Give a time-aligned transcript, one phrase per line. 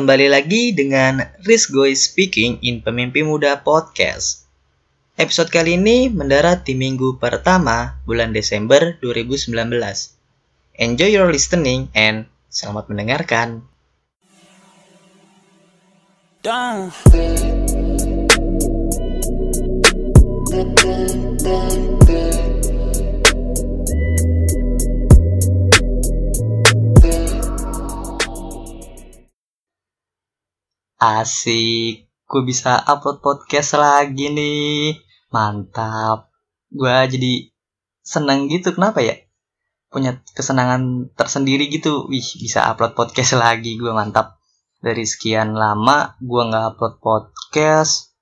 [0.00, 4.48] Kembali lagi dengan Rizgoy Speaking in Pemimpi Muda Podcast.
[5.20, 9.52] Episode kali ini mendarat di minggu pertama bulan Desember 2019.
[10.80, 13.60] Enjoy your listening and selamat mendengarkan.
[16.40, 16.88] Damn.
[31.00, 35.00] Asik, gue bisa upload podcast lagi nih.
[35.32, 36.28] Mantap.
[36.68, 37.48] Gue jadi
[38.04, 39.16] seneng gitu, kenapa ya?
[39.88, 42.04] Punya kesenangan tersendiri gitu.
[42.04, 44.36] Wih, bisa upload podcast lagi, gue mantap.
[44.76, 48.12] Dari sekian lama gue nggak upload podcast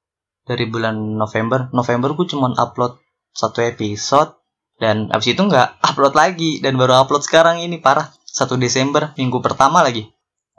[0.46, 1.74] dari bulan November.
[1.74, 2.94] November gue cuma upload
[3.34, 4.38] satu episode
[4.78, 8.06] dan abis itu nggak upload lagi dan baru upload sekarang ini parah.
[8.22, 10.06] Satu Desember minggu pertama lagi.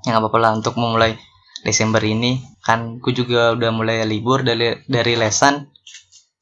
[0.03, 1.15] Yang apa-apa lah untuk memulai
[1.63, 5.67] Desember ini kan gue juga udah mulai libur dari dari lesan.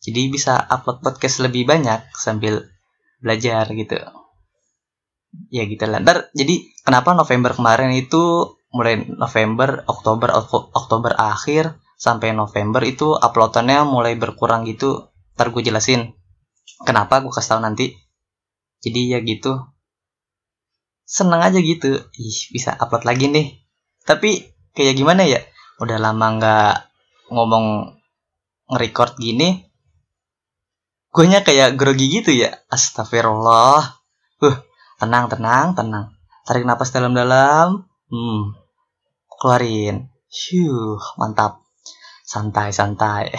[0.02, 2.64] Jadi bisa upload podcast lebih banyak sambil
[3.20, 3.98] belajar gitu.
[5.52, 6.00] Ya gitu lah.
[6.00, 10.30] Ntar jadi kenapa November kemarin itu mulai November Oktober
[10.76, 15.10] Oktober akhir sampai November itu uploadannya mulai berkurang gitu.
[15.36, 16.14] Ntar gue jelasin
[16.86, 17.98] kenapa gue kasih tau nanti.
[18.86, 19.58] Jadi ya gitu.
[21.04, 21.98] Seneng aja gitu.
[22.16, 23.48] Ih bisa upload lagi nih.
[24.06, 25.42] Tapi kayak gimana ya?
[25.82, 26.76] Udah lama nggak
[27.34, 27.98] ngomong
[28.70, 29.66] nge-record gini
[31.08, 32.54] gue nya kayak grogi gitu ya.
[32.70, 33.98] Astagfirullah.
[34.46, 34.58] Uh
[35.02, 36.14] tenang tenang tenang.
[36.46, 37.90] Tarik nafas dalam-dalam.
[38.14, 38.54] Hmm
[39.42, 40.14] keluarin.
[40.30, 41.66] Syuh, mantap.
[42.28, 43.32] Santai santai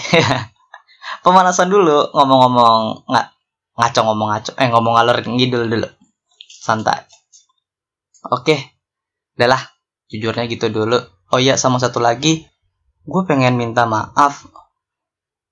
[1.22, 3.26] pemanasan dulu ngomong-ngomong nggak
[3.76, 5.88] ngaco ngomong ngaco eh ngomong ngalor ngidul dulu.
[6.48, 7.04] Santai.
[8.32, 8.56] Oke
[9.38, 9.62] udahlah
[10.10, 10.98] jujurnya gitu dulu
[11.28, 12.48] Oh iya sama satu lagi,
[13.04, 14.48] gue pengen minta maaf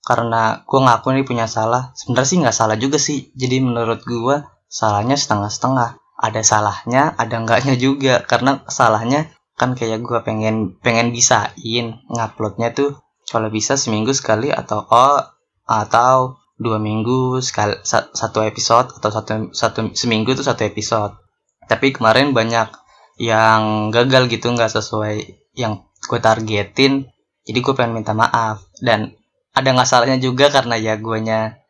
[0.06, 1.90] karena gue ngaku nih punya salah.
[1.98, 3.34] Sebenarnya sih nggak salah juga sih.
[3.34, 4.36] Jadi menurut gue
[4.70, 5.98] salahnya setengah-setengah.
[6.16, 8.22] Ada salahnya, ada enggaknya juga.
[8.22, 9.28] Karena salahnya
[9.58, 15.18] kan kayak gue pengen pengen bisain nguploadnya tuh kalau bisa seminggu sekali atau oh
[15.66, 17.72] atau dua minggu sekali
[18.14, 21.18] satu episode atau satu satu seminggu tuh satu episode.
[21.66, 22.70] Tapi kemarin banyak
[23.18, 27.08] yang gagal gitu nggak sesuai yang gue targetin
[27.46, 28.66] jadi gue pengen minta maaf.
[28.82, 29.14] Dan
[29.54, 31.62] ada nggak salahnya juga karena ya guanya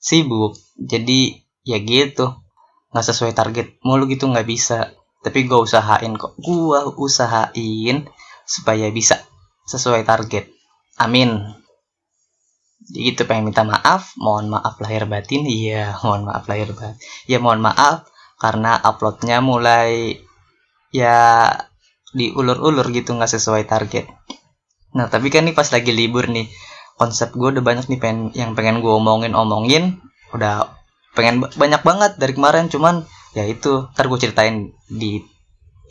[0.00, 2.32] sibuk jadi ya gitu.
[2.90, 4.96] Nggak sesuai target mulu gitu nggak bisa.
[5.20, 6.34] Tapi gue usahain kok.
[6.40, 8.08] Gue usahain
[8.48, 9.20] supaya bisa
[9.68, 10.48] sesuai target.
[10.96, 11.36] Amin.
[12.88, 15.44] Jadi gitu pengen minta maaf mohon maaf lahir batin.
[15.44, 16.96] Iya mohon maaf lahir batin.
[17.28, 18.08] Ya mohon maaf
[18.40, 20.24] karena uploadnya mulai
[20.88, 21.52] ya
[22.16, 24.08] diulur-ulur gitu nggak sesuai target.
[24.96, 26.48] Nah tapi kan nih pas lagi libur nih
[26.98, 30.02] konsep gue udah banyak nih pengen yang pengen gue omongin omongin
[30.34, 30.74] udah
[31.14, 35.22] pengen banyak banget dari kemarin cuman ya itu ntar gue ceritain di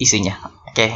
[0.01, 0.75] isinya oke?
[0.75, 0.91] Okay.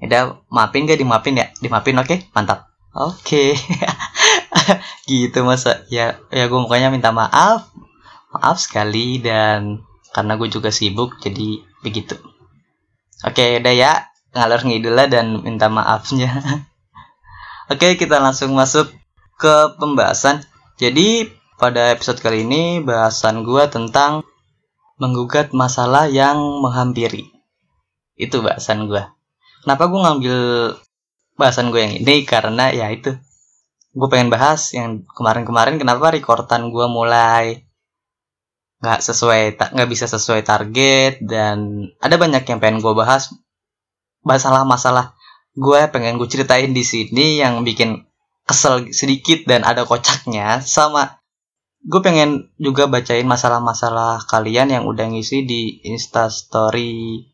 [0.00, 1.46] udah maafin gak dimaafin ya?
[1.60, 2.08] Dimaafin oke?
[2.08, 2.18] Okay?
[2.32, 2.70] mantap.
[2.90, 3.52] Oke.
[3.54, 4.80] Okay.
[5.10, 5.84] gitu masa.
[5.92, 7.68] Ya ya gue makanya minta maaf.
[8.32, 12.18] Maaf sekali dan karena gue juga sibuk jadi begitu
[13.26, 13.92] Oke, udah ya.
[14.30, 16.30] Ngalor ngidul lah dan minta maafnya.
[17.72, 18.88] Oke, kita langsung masuk
[19.36, 20.46] ke pembahasan.
[20.80, 21.28] Jadi,
[21.60, 24.24] pada episode kali ini bahasan gue tentang
[24.96, 27.28] menggugat masalah yang menghampiri.
[28.16, 29.04] Itu bahasan gue.
[29.64, 30.38] Kenapa gue ngambil
[31.36, 32.24] bahasan gue yang ini?
[32.24, 33.12] Karena ya itu.
[33.92, 37.68] Gue pengen bahas yang kemarin-kemarin kenapa rekordan gue mulai
[38.80, 43.32] nggak sesuai nggak bisa sesuai target dan ada banyak yang pengen gue bahas.
[44.24, 45.16] Masalah-masalah
[45.56, 48.08] gue pengen gue ceritain di sini yang bikin
[48.48, 51.20] kesel sedikit dan ada kocaknya sama.
[51.80, 57.24] Gue pengen juga bacain masalah-masalah kalian yang udah ngisi di insta story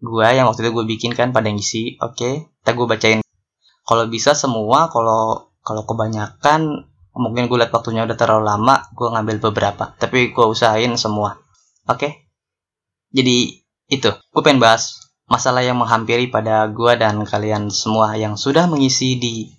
[0.00, 2.16] gue yang waktu itu gue bikin kan pada ngisi oke?
[2.16, 2.34] Okay?
[2.62, 3.20] kita gue bacain.
[3.84, 9.36] Kalau bisa semua kalau kalau kebanyakan mungkin gue liat waktunya udah terlalu lama gue ngambil
[9.50, 9.94] beberapa.
[9.98, 11.38] Tapi gue usahain semua.
[11.90, 11.98] Oke?
[11.98, 12.12] Okay?
[13.10, 13.58] jadi
[13.90, 14.10] itu.
[14.30, 19.50] Gue pengen bahas masalah yang menghampiri pada gue dan kalian semua yang sudah mengisi di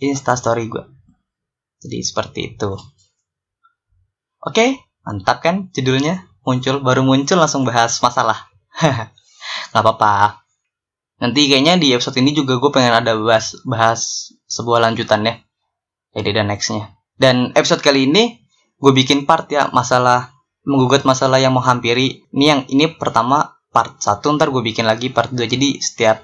[0.00, 0.84] instastory gue
[1.82, 2.78] jadi seperti itu.
[4.42, 4.54] Oke?
[4.54, 4.70] Okay?
[5.02, 6.30] mantap kan judulnya?
[6.42, 8.50] Muncul baru muncul langsung bahas masalah.
[9.70, 10.42] Nggak apa-apa.
[11.22, 15.34] Nanti kayaknya di episode ini juga gue pengen ada bahas bahas sebuah lanjutan ya
[16.12, 16.92] jadi dan nextnya.
[17.16, 18.40] Dan episode kali ini
[18.82, 20.32] gue bikin part ya masalah
[20.66, 25.32] menggugat masalah yang menghampiri ini yang ini pertama part satu ntar gue bikin lagi part
[25.32, 26.22] 2 jadi setiap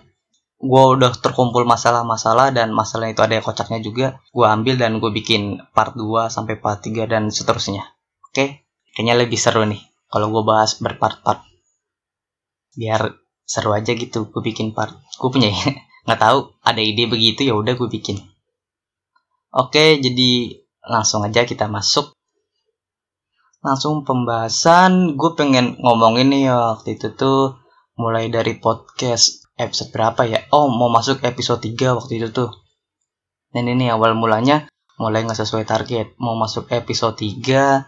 [0.59, 5.11] gue udah terkumpul masalah-masalah dan masalah itu ada yang kocaknya juga gue ambil dan gue
[5.15, 7.87] bikin part 2 sampai part 3 dan seterusnya.
[8.27, 8.67] Oke?
[8.95, 9.79] Kayaknya lebih seru nih
[10.11, 11.47] kalau gue bahas berpart-part.
[12.75, 13.15] Biar
[13.47, 14.99] seru aja gitu gue bikin part.
[15.15, 15.55] Gue punya
[16.07, 18.19] nggak tahu ada ide begitu ya udah gue bikin
[19.59, 20.31] oke jadi
[20.89, 22.17] langsung aja kita masuk.
[23.61, 25.19] Langsung pembahasan.
[25.19, 27.59] Gue pengen ngomongin nih ya waktu itu tuh
[27.99, 30.41] mulai dari podcast episode berapa ya?
[30.55, 32.51] Oh mau masuk episode 3 waktu itu tuh.
[33.53, 36.15] Dan ini awal mulanya mulai nggak sesuai target.
[36.17, 37.85] Mau masuk episode 3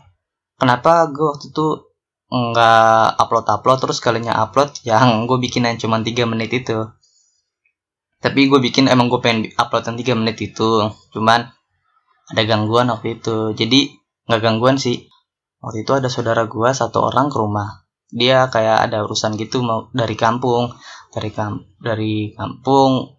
[0.61, 1.89] kenapa gue waktu itu
[2.31, 4.75] nggak upload upload terus kalinya upload?
[4.85, 6.91] Yang gue bikin yang cuma 3 menit itu.
[8.21, 10.91] Tapi gue bikin emang gue pengen upload yang 3 menit itu.
[11.15, 11.60] Cuman
[12.31, 13.53] ada gangguan waktu itu.
[13.59, 13.91] Jadi
[14.31, 15.11] nggak gangguan sih.
[15.61, 17.85] Waktu itu ada saudara gue satu orang ke rumah.
[18.11, 20.75] Dia kayak ada urusan gitu mau dari kampung
[21.15, 23.19] dari kam dari kampung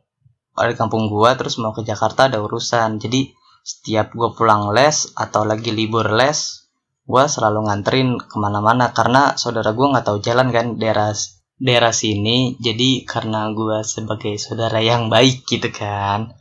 [0.52, 3.00] dari kampung gua terus mau ke Jakarta ada urusan.
[3.00, 3.32] Jadi
[3.64, 6.68] setiap gua pulang les atau lagi libur les
[7.08, 11.16] gua selalu nganterin ke mana-mana karena saudara gua nggak tahu jalan kan daerah
[11.56, 12.60] daerah sini.
[12.60, 16.36] Jadi karena gua sebagai saudara yang baik gitu kan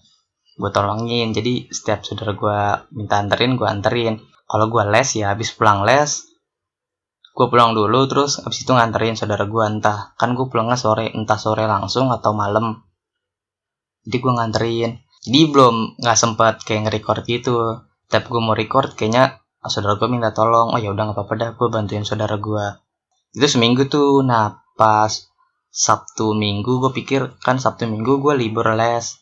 [0.61, 1.33] gue tolongin.
[1.33, 2.59] Jadi setiap saudara gue
[2.93, 4.21] minta anterin gue anterin.
[4.45, 6.31] Kalau gue les ya habis pulang les
[7.31, 11.41] gue pulang dulu terus abis itu nganterin saudara gue entah kan gue pulangnya sore entah
[11.41, 12.85] sore langsung atau malam.
[14.05, 14.91] Jadi gue nganterin.
[15.25, 17.57] Jadi belum nggak sempat kayak nge-record gitu.
[18.11, 20.77] Tapi gue mau record kayaknya saudara gue minta tolong.
[20.77, 22.65] Oh ya udah nggak apa-apa dah gue bantuin saudara gue
[23.33, 24.21] itu seminggu tuh.
[24.27, 25.09] Nah pas
[25.71, 29.21] sabtu minggu gue pikir kan sabtu minggu gue libur les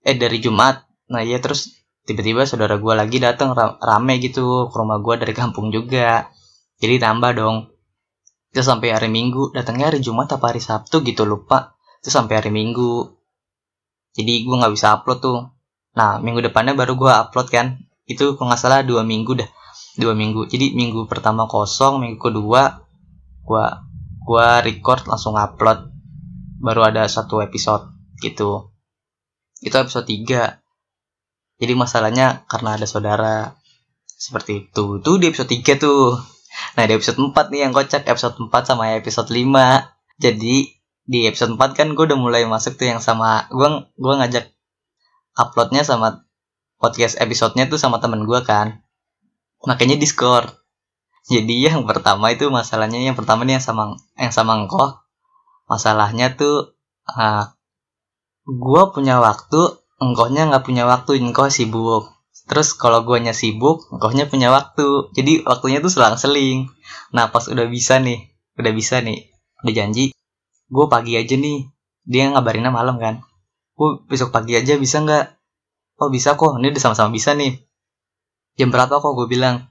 [0.00, 0.84] eh dari jumat.
[1.12, 5.68] Nah iya terus tiba-tiba saudara gue lagi datang rame gitu ke rumah gue dari kampung
[5.70, 6.32] juga.
[6.80, 7.68] Jadi tambah dong.
[8.50, 11.76] Itu sampai hari minggu datangnya hari jumat apa hari sabtu gitu lupa.
[12.00, 13.14] Itu sampai hari minggu.
[14.16, 15.38] Jadi gue nggak bisa upload tuh.
[15.94, 17.66] Nah minggu depannya baru gue upload kan.
[18.08, 19.50] Itu kalau nggak salah dua minggu dah.
[20.00, 20.48] Dua minggu.
[20.48, 22.80] Jadi minggu pertama kosong minggu kedua
[23.44, 23.66] gue
[24.24, 25.92] gue record langsung upload.
[26.60, 28.70] Baru ada satu episode gitu
[29.60, 30.60] itu episode 3
[31.60, 33.36] jadi masalahnya karena ada saudara.
[34.08, 34.98] Seperti itu.
[35.04, 36.16] Tuh di episode 3 tuh.
[36.74, 38.08] Nah di episode 4 nih yang kocak.
[38.08, 39.44] Episode 4 sama episode 5
[40.16, 40.56] Jadi
[41.04, 43.44] di episode 4 kan gue udah mulai masuk tuh yang sama.
[43.52, 43.68] Gue
[44.00, 44.48] gua ngajak
[45.36, 46.24] uploadnya sama
[46.80, 48.80] podcast episodenya tuh sama temen gue kan.
[49.68, 50.48] Makanya Discord.
[51.28, 55.04] Jadi yang pertama itu masalahnya Yang pertama nih yang sama yang sama engkau
[55.68, 56.80] Masalahnya tuh
[57.12, 57.44] uh,
[58.50, 62.10] Gue punya waktu Engkohnya nggak punya waktu Engkau sibuk
[62.50, 65.14] Terus kalau guanya sibuk, engkaunya punya waktu.
[65.14, 66.66] Jadi waktunya tuh selang-seling.
[67.14, 68.26] Nah pas udah bisa nih,
[68.58, 69.30] udah bisa nih,
[69.62, 70.10] udah janji,
[70.66, 71.70] gue pagi aja nih.
[72.02, 73.22] Dia ngabarinnya malam kan.
[73.78, 75.38] Gue besok pagi aja bisa nggak?
[76.02, 77.54] Oh bisa kok, ini udah sama-sama bisa nih.
[78.58, 79.70] Jam berapa kok gue bilang?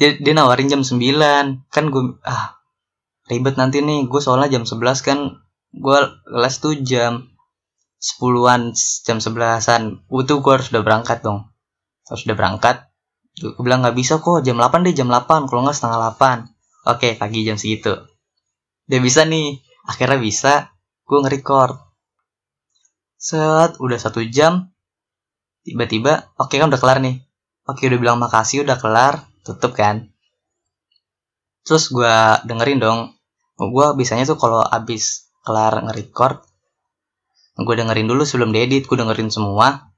[0.00, 1.68] Dia, dia nawarin jam 9.
[1.68, 2.56] Kan gue, ah
[3.28, 4.08] ribet nanti nih.
[4.08, 5.44] Gue soalnya jam 11 kan,
[5.76, 5.98] gue
[6.32, 7.28] les tuh jam
[7.98, 8.72] sepuluhan
[9.04, 10.06] jam sebelasan.
[10.06, 11.50] Itu gue harus udah berangkat dong.
[12.06, 12.76] Harus udah berangkat.
[13.38, 16.58] Gue bilang nggak bisa kok jam 8 deh jam 8 kalau nggak setengah 8
[16.88, 17.92] oke pagi jam segitu.
[18.88, 19.60] Dia bisa nih.
[19.88, 20.72] Akhirnya bisa
[21.08, 21.76] gue nge-record.
[23.18, 24.72] Set udah satu jam.
[25.64, 27.20] Tiba-tiba oke kan udah kelar nih.
[27.68, 29.28] Oke udah bilang makasih udah kelar.
[29.44, 30.08] Tutup kan.
[31.64, 32.14] Terus gue
[32.48, 33.00] dengerin dong.
[33.60, 36.47] Gue biasanya tuh kalau abis kelar nge-record
[37.58, 39.90] gue dengerin dulu sebelum diedit gue dengerin semua.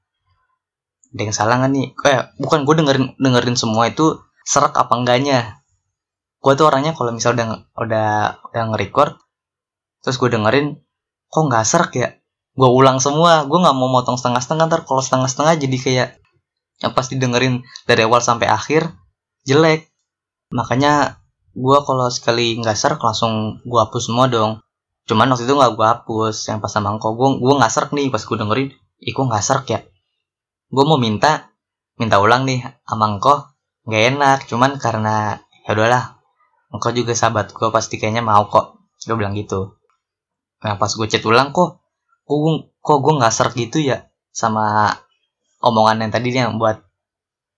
[1.13, 1.87] Ada yang salah gak nih?
[2.07, 5.61] Eh bukan gue dengerin dengerin semua itu serak apa enggaknya.
[6.41, 8.09] Gue tuh orangnya kalau misal udah udah
[8.49, 9.13] udah nge-record
[10.01, 10.81] terus gue dengerin
[11.29, 12.09] kok nggak serak ya?
[12.57, 16.09] Gue ulang semua gue nggak mau motong setengah-setengah ntar kalau setengah-setengah jadi kayak
[16.81, 18.89] yang pasti dengerin dari awal sampai akhir
[19.45, 19.85] jelek.
[20.49, 21.21] Makanya
[21.53, 24.63] gue kalau sekali nggak serak langsung gue hapus semua dong
[25.09, 28.13] cuman waktu itu nggak gue hapus yang pas sama engkau gue gue nggak serak nih
[28.13, 28.69] pas gue dengerin
[29.01, 29.79] ih kok nggak serak ya?
[30.69, 31.49] Gue mau minta
[31.97, 33.49] minta ulang nih sama engkau
[33.89, 36.21] nggak enak cuman karena ya udahlah
[36.69, 38.77] engkau juga sahabat gue pasti kayaknya mau kok.
[39.01, 39.75] Gue bilang gitu.
[40.61, 41.81] Nah pas gue chat ulang kok
[42.25, 44.05] kok gue kok gue nggak serak gitu ya?
[44.31, 44.93] Sama
[45.59, 46.85] omongan yang tadi yang buat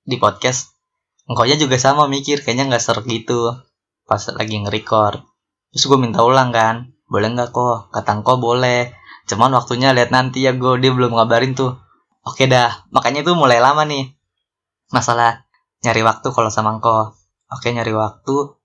[0.07, 0.71] di podcast.
[1.27, 3.51] Engkau juga sama mikir kayaknya nggak serak gitu
[4.03, 5.23] pas lagi nge-record.
[5.73, 8.89] Terus gue minta ulang kan boleh nggak kok kata engkau boleh
[9.29, 11.83] cuman waktunya lihat nanti ya gue dia belum ngabarin tuh
[12.23, 14.15] Oke dah, makanya itu mulai lama nih.
[14.95, 15.43] Masalah
[15.83, 17.11] nyari waktu kalau sama engkau.
[17.51, 18.55] Oke nyari waktu.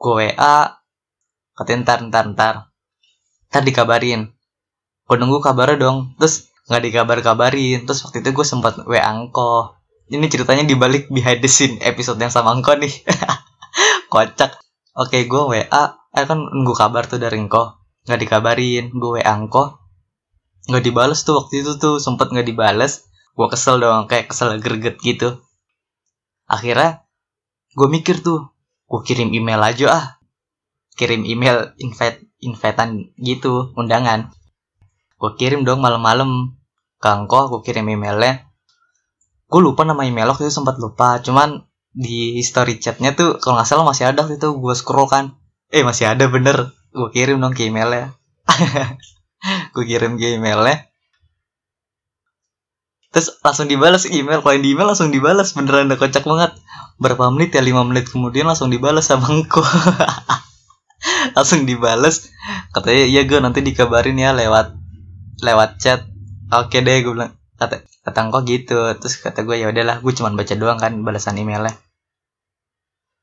[0.00, 0.80] Gue WA.
[1.52, 2.54] Katanya ntar, ntar, ntar.
[3.52, 4.32] Ntar dikabarin.
[5.10, 9.74] gue nunggu kabarnya dong terus nggak dikabar-kabarin terus waktu itu gue sempat wa angko
[10.06, 12.94] ini ceritanya dibalik behind the scene episode yang sama angko nih
[14.14, 14.54] kocak
[14.94, 18.84] oke gue wa eh kan nunggu kabar tuh dari angko nggak dikabarin.
[18.94, 19.64] Gue wa angko
[20.68, 22.02] nggak dibales tuh waktu itu tuh.
[22.02, 23.06] Sempet nggak dibales.
[23.34, 25.38] Gue kesel dong kayak kesel greget gitu.
[26.50, 27.06] Akhirnya
[27.78, 28.50] gue mikir tuh
[28.90, 30.06] gue kirim email aja ah.
[30.98, 34.34] Kirim email invite invitean gitu undangan.
[35.16, 36.56] Gue kirim dong malam-malam.
[37.00, 38.44] Ke Angko gue kirim emailnya.
[39.48, 41.16] Gue lupa nama email waktu itu sempat lupa.
[41.24, 44.52] Cuman di story chatnya tuh kalau nggak salah masih ada waktu itu.
[44.52, 45.39] Gue scroll kan
[45.70, 46.74] eh masih ada bener.
[46.90, 48.14] Gue kirim dong ke emailnya.
[49.74, 50.90] Gue kirim ke emailnya.
[53.10, 54.42] Terus langsung dibalas email.
[54.42, 56.54] Kalau di email langsung dibalas beneran udah kocak banget.
[56.98, 57.62] Berapa menit ya?
[57.62, 59.62] Lima menit kemudian langsung dibalas sama engkau.
[61.36, 62.28] Langsung dibalas
[62.76, 64.76] katanya iya gue nanti dikabarin ya lewat
[65.40, 66.04] lewat chat.
[66.52, 68.78] Oke deh gue bilang kata kata engkau gitu.
[69.00, 71.72] Terus kata gue ya udahlah gue cuma baca doang kan balasan emailnya.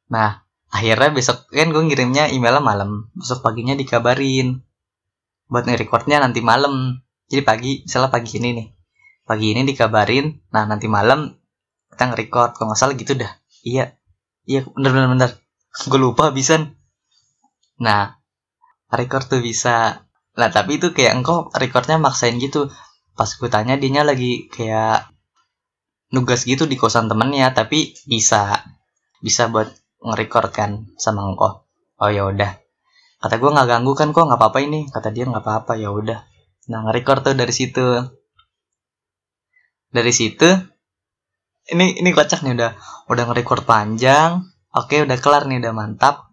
[0.09, 3.11] Nah akhirnya besok kan gue ngirimnya emailnya malam.
[3.15, 4.63] Besok paginya dikabarin.
[5.47, 6.99] Buat nge-recordnya nanti malam.
[7.27, 8.67] Jadi pagi misalnya pagi ini nih.
[9.27, 11.31] Pagi ini dikabarin nah nanti malam
[11.91, 12.59] kita nge-record.
[12.59, 13.31] Kalau nggak salah gitu dah.
[13.63, 13.95] Iya.
[14.47, 15.31] Iya bener bener bener.
[15.87, 16.59] Gue lupa bisa
[17.77, 18.19] nah
[18.91, 20.03] record tuh bisa.
[20.37, 22.69] Lah tapi itu kayak engkau recordnya maksain gitu.
[23.17, 25.09] Pas gue tanya dia lagi kayak
[26.13, 28.63] nugas gitu di kosan temennya tapi bisa.
[29.17, 29.67] Bisa buat
[30.01, 31.65] nge-record kan sama engkau.
[31.97, 32.61] Oh ya udah.
[33.17, 34.25] Kata gue nggak ganggu kan kok?
[34.29, 34.85] Nggak apa-apa ini.
[34.89, 36.21] Kata dia nggak apa-apa ya udah.
[36.69, 37.87] Nah nge-record tuh dari situ.
[39.87, 40.49] Dari situ
[41.67, 42.71] ini ini kocak nih udah
[43.11, 44.45] udah nge-record panjang.
[44.71, 46.31] Oke udah kelar nih udah mantap.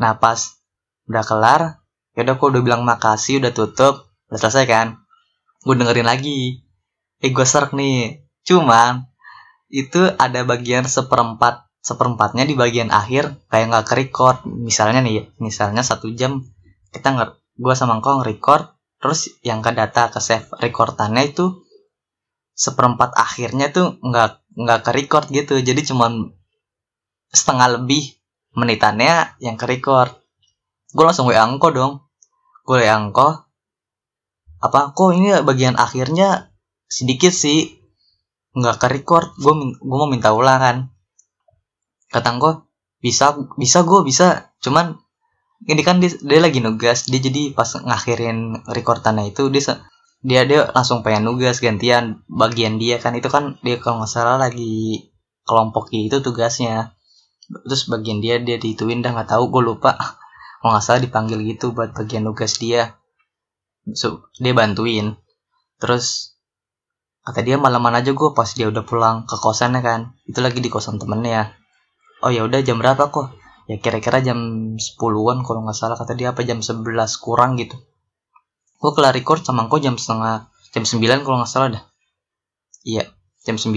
[0.00, 0.58] Nah pas
[1.06, 1.62] udah kelar
[2.14, 4.88] ya udah aku udah bilang makasih udah tutup udah selesai kan.
[5.62, 6.64] Gue dengerin lagi.
[7.22, 8.24] Eh gue serk nih.
[8.44, 9.06] Cuman
[9.70, 15.84] itu ada bagian seperempat seperempatnya di bagian akhir kayak nggak ke record misalnya nih misalnya
[15.84, 16.40] satu jam
[16.96, 18.72] kita nggak gue sama engkau nge-record
[19.04, 21.64] terus yang ke data ke save recordannya itu
[22.54, 25.58] seperempat akhirnya tuh nggak nggak ke record gitu.
[25.58, 26.30] Jadi cuman
[27.34, 28.14] setengah lebih
[28.54, 30.14] menitannya yang ke record
[30.94, 31.92] gue langsung wa angko dong.
[32.64, 33.44] Gue wa
[34.64, 36.48] apa kok ini bagian akhirnya
[36.88, 37.76] sedikit sih
[38.56, 40.93] nggak ke record gue gue mau minta ulang
[42.14, 42.52] kata gue
[43.02, 44.54] bisa bisa gue bisa.
[44.62, 44.94] Cuman
[45.66, 49.82] ini kan dia, dia lagi nugas dia jadi pas ngakhirin recordannya itu dia
[50.24, 54.38] dia dia langsung pengen nugas gantian bagian dia kan itu kan dia kalau nggak salah
[54.38, 55.10] lagi
[55.42, 56.94] kelompok itu tugasnya.
[57.44, 59.98] Terus bagian dia dia dituin dah nggak tahu gue lupa.
[60.64, 62.96] Kalau nggak salah dipanggil gitu buat bagian nugas dia.
[63.92, 65.20] So, dia bantuin.
[65.76, 66.40] Terus
[67.20, 70.16] kata dia malaman aja gue pas dia udah pulang ke kosannya kan.
[70.24, 71.52] Itu lagi di kosan temennya
[72.24, 73.36] oh ya udah jam berapa kok?
[73.68, 74.40] Ya kira-kira jam
[74.80, 76.80] 10-an kalau nggak salah kata dia apa jam 11
[77.20, 77.76] kurang gitu.
[78.80, 81.84] Gue kelar record sama kau jam setengah jam 9 kalau nggak salah dah.
[82.84, 83.12] Iya
[83.44, 83.68] jam 9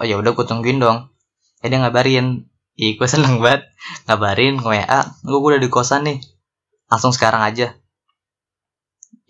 [0.00, 1.08] oh ya udah gue tungguin dong.
[1.64, 2.48] Ya dia ngabarin.
[2.76, 3.64] Ih, gue seneng banget.
[4.04, 6.20] Ngabarin gue WA gue udah di kosan nih.
[6.92, 7.72] Langsung sekarang aja.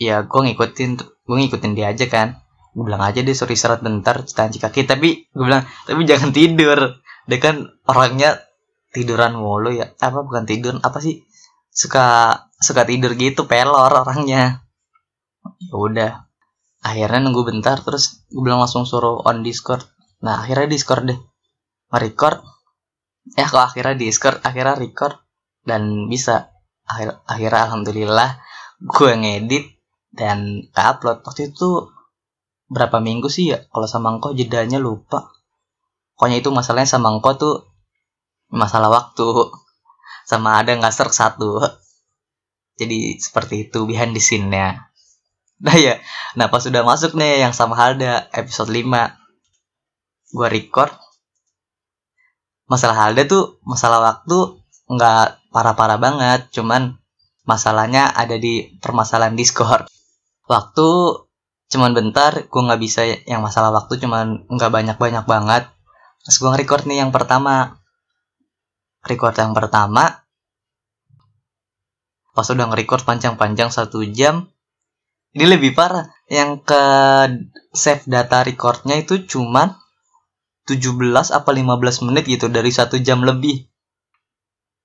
[0.02, 2.42] Ya gue ngikutin gue ngikutin dia aja kan.
[2.74, 4.86] Gue bilang aja dia suruh istirahat bentar cuci kaki.
[4.86, 8.46] Tapi gue bilang tapi jangan tidur dia kan orangnya
[8.94, 9.92] tiduran mulu ya.
[9.98, 11.26] Apa bukan tidur apa sih?
[11.68, 14.62] Suka suka tidur gitu pelor orangnya.
[15.60, 16.12] Ya udah.
[16.86, 19.82] Akhirnya nunggu bentar terus gue bilang langsung suruh on discord.
[20.22, 21.20] Nah akhirnya discord deh.
[21.90, 22.40] Record
[23.34, 25.18] ya kok akhirnya discord akhirnya record.
[25.66, 26.54] Dan bisa.
[26.86, 28.30] Akhir akhirnya alhamdulillah
[28.78, 29.66] gue ngedit
[30.14, 31.26] dan upload.
[31.26, 31.90] Waktu itu
[32.70, 33.58] berapa minggu sih ya?
[33.66, 35.35] Kalau sama engkau jedanya lupa
[36.16, 37.54] pokoknya itu masalahnya sama engkau tuh
[38.50, 39.28] masalah waktu.
[40.26, 41.62] Sama ada nggak serk satu.
[42.80, 44.90] Jadi seperti itu behind the scene-nya.
[45.56, 45.96] Nah ya,
[46.36, 48.92] nah pas sudah masuk nih yang sama halda episode 5
[50.34, 50.90] Gue record.
[52.66, 54.58] Masalah halda tuh, masalah waktu
[54.90, 56.50] nggak parah-parah banget.
[56.50, 56.98] Cuman
[57.46, 59.86] masalahnya ada di permasalahan Discord.
[60.50, 60.88] Waktu
[61.70, 65.70] cuman bentar, gue nggak bisa yang masalah waktu cuman nggak banyak-banyak banget
[66.26, 67.78] Terus gue nge-record nih yang pertama.
[69.06, 70.26] Record yang pertama
[72.36, 74.50] Pas udah nge-record panjang-panjang satu jam
[75.32, 76.04] ini lebih parah.
[76.28, 76.82] Yang ke
[77.72, 79.72] save data recordnya itu cuman
[80.68, 83.64] 17 apa 15 menit gitu dari satu jam lebih.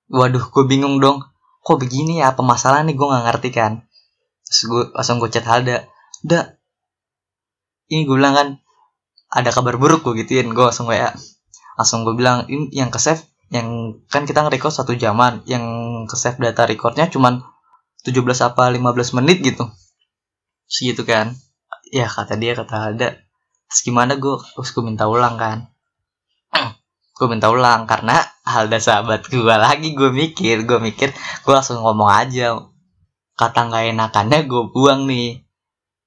[0.08, 1.24] Waduh gue bingung dong.
[1.60, 2.32] Kok begini ya?
[2.32, 2.96] Apa masalah nih?
[2.96, 3.84] Gue nggak ngerti kan.
[4.48, 5.84] Terus gue langsung gue chat Halda.
[6.24, 6.56] Da
[7.92, 8.48] ini gue bilang kan
[9.32, 11.16] ada kabar buruk gue gituin gue langsung WA
[11.80, 15.64] langsung gue bilang ini yang ke save yang kan kita nge-record satu jaman yang
[16.08, 17.44] ke save data recordnya cuman
[18.02, 19.68] 17 apa 15 menit gitu.
[20.66, 21.36] Segitu kan.
[21.92, 23.08] Ya kata dia kata Halda
[23.68, 25.68] terus gimana gue terus gue minta ulang kan.
[27.16, 32.08] Gue minta ulang karena Halda sahabat gue lagi gue mikir gue mikir gue langsung ngomong
[32.10, 32.56] aja.
[33.38, 35.44] Kata nggak enakannya gue buang nih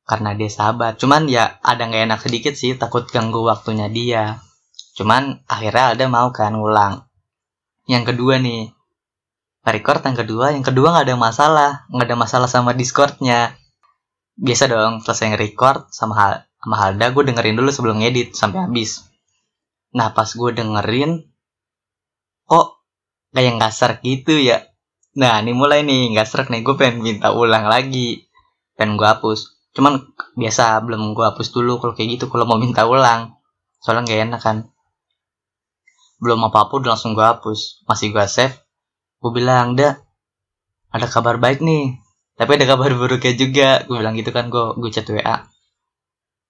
[0.06, 4.38] karena dia sahabat cuman ya ada nggak enak sedikit sih takut ganggu waktunya dia.
[4.96, 7.10] Cuman akhirnya ada mau kan ngulang.
[7.90, 8.72] Yang kedua nih
[9.66, 13.58] record yang kedua yang kedua nggak ada masalah nggak ada masalah sama discordnya.
[14.38, 19.10] Biasa dong selesai nge-record sama hal sama Halda gue dengerin dulu sebelum ngedit sampai habis.
[19.98, 21.26] Nah pas gue dengerin
[22.46, 22.78] kok
[23.34, 24.70] kayak serak gitu ya?
[25.18, 28.30] Nah ini mulai nih nggak serak nih gue pengen minta ulang lagi.
[28.76, 30.00] Pengen gue hapus cuman
[30.40, 33.36] biasa belum gue hapus dulu kalau kayak gitu kalau mau minta ulang.
[33.84, 34.58] Soalnya nggak enak kan.
[36.18, 37.84] Belum apa apa udah langsung gue hapus.
[37.84, 38.56] Masih gue save.
[39.20, 40.00] Gue bilang dah
[40.96, 42.00] ada kabar baik nih.
[42.40, 43.84] Tapi ada kabar buruknya juga.
[43.84, 45.44] Gue bilang gitu kan gue gue chat wa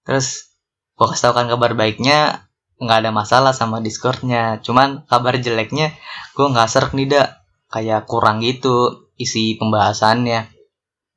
[0.05, 0.53] terus
[0.93, 2.45] gue kasih tau kan kabar baiknya
[2.77, 4.61] nggak ada masalah sama discordnya.
[4.61, 5.97] Cuman kabar jeleknya
[6.37, 7.27] gue nggak serak nih dah
[7.73, 10.51] kayak kurang gitu isi pembahasannya.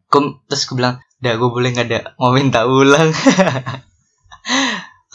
[0.08, 3.10] Kum, terus gue bilang Dah gue boleh nggak ada mau minta ulang.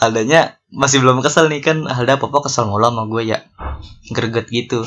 [0.04, 1.88] Aldanya masih belum kesel nih kan.
[1.88, 3.48] Halda papa kesel mulu sama gue ya.
[4.12, 4.84] Greget gitu.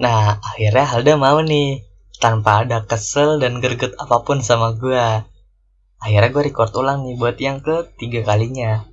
[0.00, 4.96] Nah akhirnya Halda mau nih Tanpa ada kesel dan greget apa pun sama gue
[6.00, 8.88] Akhirnya gue record ulang nih buat yang ketiga kalinya.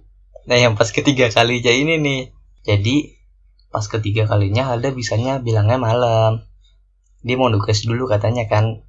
[0.52, 2.22] Nah yang pas ketiga kalinya ini nih.
[2.68, 2.96] Jadi
[3.72, 6.44] pas ketiga kalinya Halda bisanya bilangnya malam.
[7.24, 8.84] Dia mau nugas dulu katanya kan.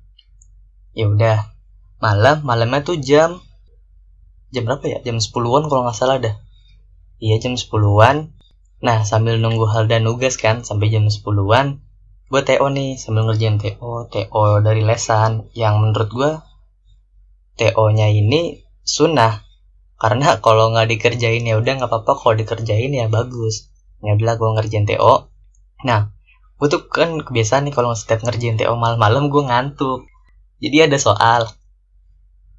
[0.91, 1.52] Ya udah
[2.03, 3.39] malam malamnya tuh jam
[4.51, 4.99] jam berapa ya?
[5.07, 6.35] Jam 10-an kalau nggak salah dah.
[7.23, 8.35] Iya jam 10-an
[8.83, 11.79] nah sambil nunggu Halda nugas kan sampai jam 10-an
[12.33, 15.47] gue TO nih sambil ngerjain TO TO dari lesan.
[15.55, 16.31] Yang menurut gue
[17.63, 19.47] TO nya ini sunnah.
[19.95, 23.71] Karena kalau nggak dikerjain ya udah nggak apa-apa kalau dikerjain ya bagus.
[24.03, 25.31] Ya udah gue ngerjain TO
[25.83, 26.15] nah
[26.63, 30.11] gue tuh kan kebiasaan nih kalau setiap ngerjain TO malam-malam gue ngantuk.
[30.59, 31.47] Jadi ada soal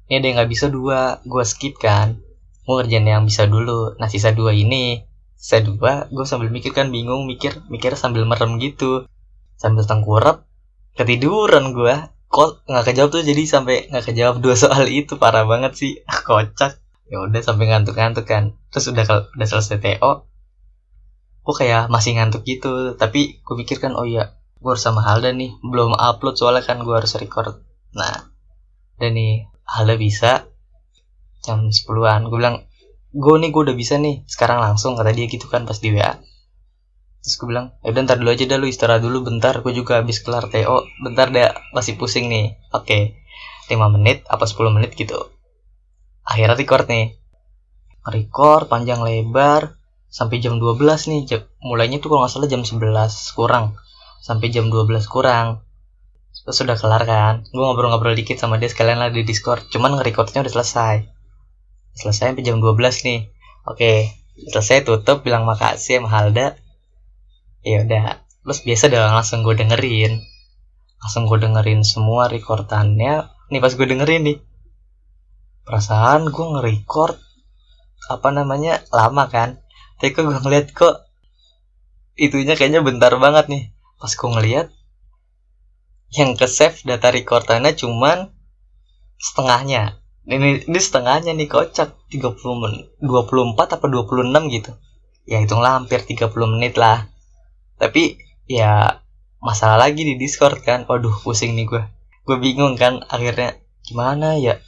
[0.04, 2.20] ini ada yang nggak bisa dua gue skip kan.
[2.64, 3.96] Gue ngerjain yang bisa dulu.
[3.96, 5.00] Nah sisa dua ini
[5.36, 9.08] sisa dua gue sambil mikir kan bingung mikir mikir sambil merem gitu.
[9.56, 10.44] Sambil tengkurap
[10.92, 11.94] ketiduran gue
[12.28, 15.16] kok nggak kejawab tuh jadi sampai nggak kejawab dua soal itu.
[15.16, 15.92] Parah banget sih.
[16.28, 16.76] Kocak.
[17.08, 18.60] Ya udah sampai ngantuk-ngantuk kan.
[18.72, 20.12] Terus udah udah selesai TO
[21.44, 22.92] gue kayak masih ngantuk gitu.
[22.96, 25.56] Tapi gue pikir kan oh iya gue harus sama Halda nih.
[25.64, 27.56] Belum upload soalnya kan gue harus record.
[27.96, 28.28] Nah
[29.00, 30.48] dan nih Halda bisa?
[31.44, 32.64] Jam 10-an gue bilang
[33.14, 34.24] gue nih gue udah bisa nih.
[34.28, 36.20] Sekarang langsung kata dia gitu kan pas di WA
[37.24, 39.64] terus gue bilang ya udah ntar dulu aja dah lu istirahat dulu bentar.
[39.64, 42.60] Gue juga habis kelar TO bentar deh masih pusing nih.
[42.76, 42.84] Oke.
[42.84, 43.02] Okay.
[43.72, 45.16] 5 menit apa 10 menit gitu.
[46.20, 47.16] Akhirnya record nih.
[48.04, 49.80] Record panjang lebar
[50.12, 50.76] sampai jam 12
[51.08, 51.48] nih.
[51.64, 52.84] Mulainya tuh kalau nggak salah jam 11
[53.32, 53.72] kurang.
[54.20, 55.64] Sampai jam 12 kurang
[56.44, 57.34] terus udah kelar kan?
[57.48, 59.66] Gue ngobrol-ngobrol dikit sama dia sekalian lah di discord.
[59.72, 60.96] Cuman nge-recordnya udah selesai.
[61.96, 62.78] Selesai sampai jam 12
[63.08, 63.20] nih.
[63.64, 66.58] Oke selesai tutup bilang makasih sama Halda.
[67.64, 68.20] Ya udah.
[68.44, 70.20] Terus biasa dong langsung gue dengerin.
[71.00, 74.38] Langsung gue dengerin semua recordannya nih pas gue dengerin nih.
[75.64, 77.16] Perasaan gue nge-record
[78.12, 78.84] apa namanya?
[78.92, 79.64] Lama kan?
[79.96, 81.08] Tapi kok gue ngeliat kok
[82.20, 83.64] itunya kayaknya bentar banget nih.
[83.96, 84.68] Pas gue ngeliat
[86.14, 88.30] yang ke save data recordannya cuman
[89.18, 89.98] setengahnya.
[90.24, 91.98] Ini ini setengahnya nih kocak.
[92.14, 94.72] 30 menit 24 apa 26 gitu.
[95.26, 97.10] Ya hitunglah hampir 30 menit lah.
[97.76, 99.02] Tapi ya
[99.42, 100.86] masalah lagi di discord kan.
[100.86, 101.82] Waduh pusing nih gue
[102.24, 104.62] gue bingung kan akhirnya gimana ya?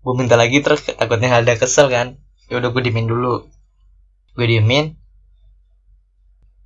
[0.00, 2.22] Gue minta lagi terus takutnya ada kesel kan.
[2.46, 3.50] Ya udah gue dimin dulu.
[4.38, 4.94] Gue diemin.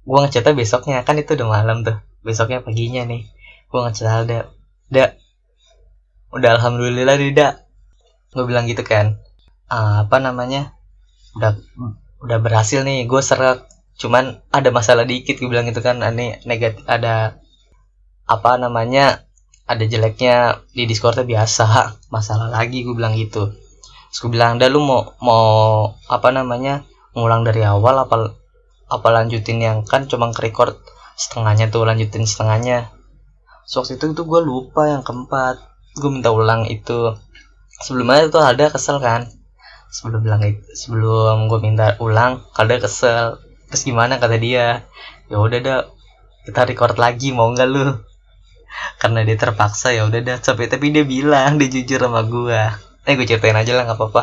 [0.05, 1.01] Gue ngecatnya besoknya.
[1.03, 1.97] Kan itu udah malam tuh.
[2.21, 3.36] Besoknya paginya nih
[3.71, 4.51] gue ngechat Alda
[4.87, 5.15] da
[6.31, 7.49] udah alhamdulillah da
[8.35, 9.19] gue bilang gitu kan
[9.71, 10.77] uh, apa namanya
[11.37, 11.53] udah
[12.25, 13.69] udah berhasil nih gue serak.
[13.97, 16.01] Cuman ada masalah dikit gue bilang gitu kan.
[16.01, 17.41] Ini negatif ada
[18.27, 19.25] apa namanya
[19.67, 23.53] ada jeleknya di discordnya biasa masalah lagi gue bilang gitu.
[24.11, 25.47] Terus gue bilang dah lu mau mau
[26.09, 26.85] apa namanya
[27.17, 28.37] ngulang dari awal apa
[28.87, 30.79] apa lanjutin yang kan cuma record
[31.17, 32.93] setengahnya tuh lanjutin setengahnya
[33.67, 35.59] so, waktu itu gue lupa yang keempat.
[35.99, 37.19] Gue minta ulang itu.
[37.83, 39.27] Sebelumnya itu ada kesel kan?
[39.91, 43.43] Sebelum bilang itu sebelum gue minta ulang ada kesel.
[43.69, 44.87] Terus gimana kata dia?
[45.27, 45.81] Ya udah dah
[46.47, 48.01] kita record lagi mau nggak lu?
[49.03, 52.61] Karena dia terpaksa ya udah dah tapi tapi dia bilang dia jujur sama gue
[53.07, 54.23] eh gue ceritain aja lah nggak apa-apa.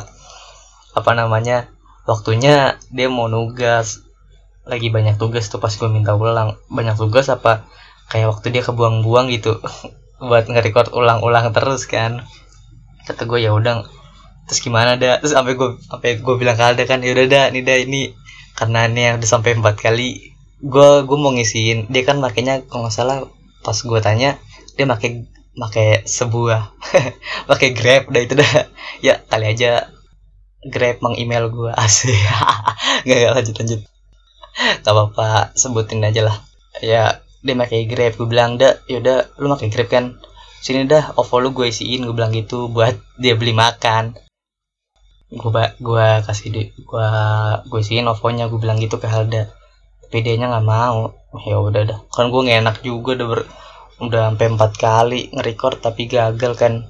[0.96, 1.68] Apa namanya?
[2.08, 4.04] Waktunya dia mau nugas.
[4.64, 6.56] Lagi banyak tugas tuh pas gue minta ulang.
[6.72, 7.68] Banyak tugas apa
[8.10, 9.60] kayak waktu dia kebuang-buang gitu.
[10.30, 12.24] Buat nge-record ulang-ulang terus kan.
[13.04, 13.84] Kata gue ya udah
[14.44, 17.46] terus gimana dah terus sampai gue sampai gue bilang ke Alda kan ya udah dah
[17.52, 18.04] nih dah ini.
[18.54, 22.88] Karena ini yang udah sampai empat kali gue gue mau ngisiin dia kan makanya kalau
[22.88, 23.28] nggak salah
[23.68, 24.40] pas gue tanya
[24.80, 25.28] dia pakai
[25.60, 26.72] pakai sebuah
[27.52, 28.72] pakai grab dah itu dah
[29.04, 29.92] ya kali aja
[30.68, 32.16] grab meng-email gue asli.
[33.04, 33.82] Nggak nggak lanjut lanjut.
[34.86, 36.38] Gak apa-apa sebutin aja lah.
[36.80, 38.16] Ya dia pakai grab.
[38.16, 40.06] Gue bilang dah yaudah lu pakai grab kan?
[40.64, 42.08] Sini dah OVO lu gue isiin.
[42.08, 44.16] Gue bilang gitu buat dia beli makan.
[45.30, 47.10] Gue gue kasih di gue
[47.68, 48.48] gue isiin OVO-nya.
[48.48, 49.52] Gue bilang gitu ke Halda
[50.14, 51.10] tapi dia nya nggak mau.
[51.42, 52.00] Ya udah dah.
[52.14, 53.42] Kan gue nggak enak juga udah ber,
[53.98, 56.86] udah sampai empat kali nge-record tapi gagal kan.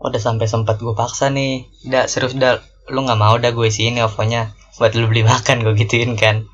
[0.00, 1.68] Udah sampai sempat gue paksa nih.
[1.84, 2.56] Dah serius dah
[2.88, 6.48] lu nggak mau dah gue isiin OVO-nya buat lu beli makan gue gituin kan.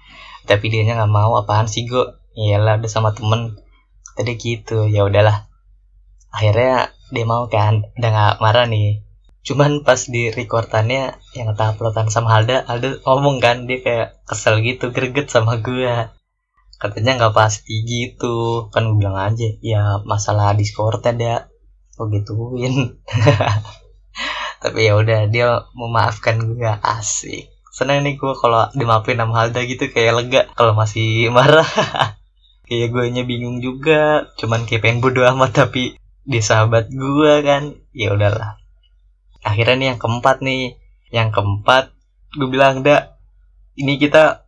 [0.51, 1.39] Tapi dia nya nggak mau.
[1.39, 3.59] Apaan sih gue iyalah udah sama temen.
[4.15, 5.51] Tadi gitu ya udahlah.
[6.31, 9.03] Akhirnya dia mau kan udah nggak marah nih.
[9.43, 14.61] Cuman pas di recordannya yang tak uploadan sama Alda Alda ngomong kan dia kayak kesel
[14.61, 15.89] gitu greget sama gue
[16.79, 21.51] katanya nggak pasti gitu kan gue bilang aja ya masalah discord ada.
[21.99, 23.03] Oh gituin.
[24.63, 27.51] Tapi ya udah dia memaafkan gue asik.
[27.75, 31.67] Seneng nih gue kalau dimaafin sama Alda gitu kayak lega kalau masih marah
[32.69, 34.29] kayak gue nya bingung juga.
[34.37, 37.75] Cuman kayak pengen bodo amat tapi di sahabat gue kan.
[37.97, 38.61] Ya udahlah.
[39.43, 40.77] Akhirnya nih yang keempat nih.
[41.09, 41.85] Yang keempat
[42.37, 43.17] gue bilang dah
[43.81, 44.45] ini kita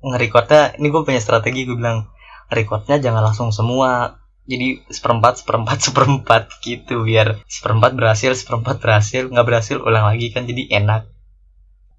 [0.00, 2.08] nge-recordnya ini gue punya strategi gue bilang
[2.48, 4.20] recordnya jangan langsung semua.
[4.44, 10.48] Jadi seperempat seperempat seperempat gitu biar seperempat berhasil seperempat berhasil nggak berhasil ulang lagi kan
[10.48, 11.08] jadi enak.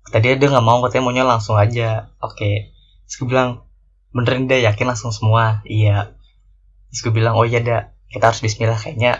[0.10, 2.10] Tadi dia nggak mau katanya maunya langsung aja.
[2.22, 2.74] Oke.
[3.06, 3.66] Terus gue bilang
[4.16, 5.60] beneran deh yakin langsung semua.
[5.68, 6.16] Iya.
[6.88, 9.20] Terus gue bilang oh iya dah kita harus bismillah kayaknya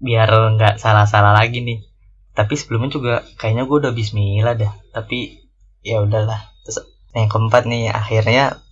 [0.00, 1.84] biar nggak salah-salah lagi nih.
[2.32, 4.72] Tapi sebelumnya juga kayaknya gue udah bismillah dah.
[4.96, 5.44] Tapi
[5.84, 6.40] ya udahlah.
[6.64, 8.64] Terus yang keempat nih akhirnya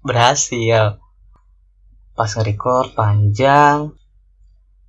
[0.00, 0.96] berhasil.
[2.16, 3.92] Pas nge-record panjang.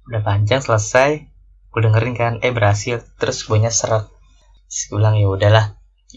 [0.07, 1.27] Udah panjang selesai.
[1.69, 3.03] Gue dengerin kan eh berhasil.
[3.19, 4.07] Terus gue seret
[4.69, 5.65] terus gue bilang ya udahlah.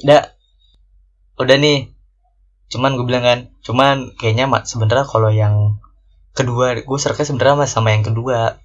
[0.07, 0.23] Udah
[1.41, 1.92] udah nih
[2.73, 5.77] cuman gue bilang kan cuman kayaknya sebenarnya kalau yang
[6.33, 8.57] kedua gue seraknya sebenarnya sama yang kedua.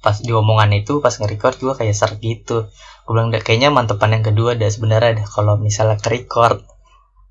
[0.00, 2.68] Pas di omongan itu pas nge-record gue kayak serak gitu.
[3.04, 6.64] Gue bilang kayaknya mantepan yang kedua ada sebenarnya deh kalau misalnya ke-record.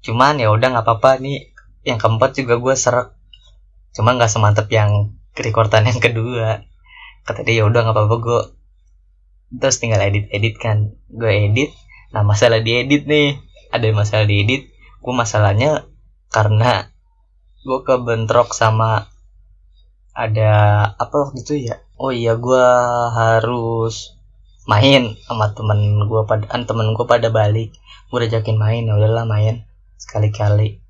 [0.05, 1.53] Cuman ya udah nggak apa-apa nih.
[1.85, 3.07] Yang keempat juga gue serak
[3.89, 6.65] cuman nggak semantep yang recordan yang kedua.
[7.25, 8.41] Kata dia ya udah nggak apa-apa gue
[9.49, 10.93] terus tinggal edit edit kan.
[11.09, 11.73] Gue edit
[12.09, 13.37] nah masalah diedit nih.
[13.69, 15.87] Ada masalah diedit gue masalahnya
[16.29, 16.91] karena
[17.63, 19.11] gue kebentrok sama
[20.15, 20.51] ada
[20.99, 21.79] apa waktu itu ya?
[21.95, 22.65] Oh iya gue
[23.15, 24.19] harus
[24.67, 27.71] main sama temen gue pada temen gue pada balik.
[28.11, 29.63] Gue udah jakin main ya udahlah main
[29.95, 30.83] sekali-kali.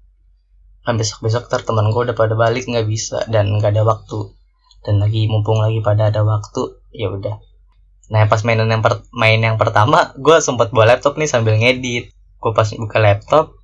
[0.82, 4.34] Kan besok besok ter teman gue udah pada balik nggak bisa dan nggak ada waktu.
[4.82, 7.38] Dan lagi mumpung lagi pada ada waktu ya udah.
[8.10, 12.10] Nah pas mainan yang per, main yang pertama gue sempat bawa laptop nih sambil ngedit.
[12.40, 13.59] Gue pas buka laptop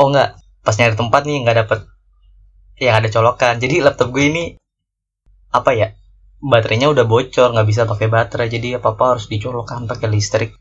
[0.00, 0.40] oh nggak.
[0.64, 1.80] Pas nyari tempat nih nggak dapet
[2.80, 3.60] yang ada colokan.
[3.60, 4.44] Jadi laptop gue ini
[5.52, 5.92] apa ya
[6.40, 8.48] baterainya udah bocor nggak bisa pakai baterai.
[8.48, 10.56] Jadi apa apa harus dicolokkan pakai listrik.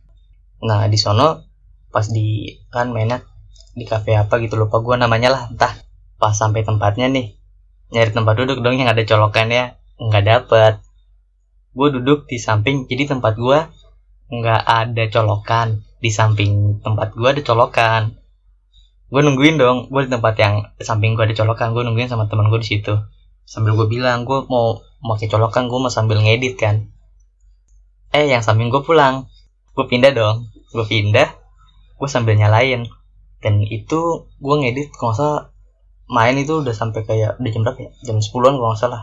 [0.68, 1.48] Nah di sono
[1.90, 3.24] pas di kan mainnya
[3.74, 5.42] di cafe apa gitu lupa gue namanya lah.
[5.48, 5.72] Entah
[6.20, 7.40] pas sampai tempatnya nih
[7.96, 10.74] nyari tempat duduk dong yang ada colokannya nggak dapet.
[11.72, 13.60] Gue duduk di samping jadi tempat gue
[14.32, 15.84] nggak ada colokan.
[16.00, 18.19] Di samping tempat gue ada colokan
[19.10, 22.54] gue nungguin dong gue di tempat yang samping gue ada colokan gue nungguin sama teman
[22.54, 22.94] gue di situ.
[23.42, 26.94] Sambil gue bilang gue mau pakai colokan gue mau sambil ngedit kan.
[28.14, 29.26] Eh yang samping gue pulang.
[29.74, 31.34] Gue pindah dong gue pindah
[31.98, 32.86] gue sambil nyalain.
[33.42, 35.42] Dan itu gue ngedit kalau salah
[36.10, 37.90] main itu udah sampai kayak udah jam berapa ya?
[38.06, 39.02] Jam 10-an kalau nggak salah.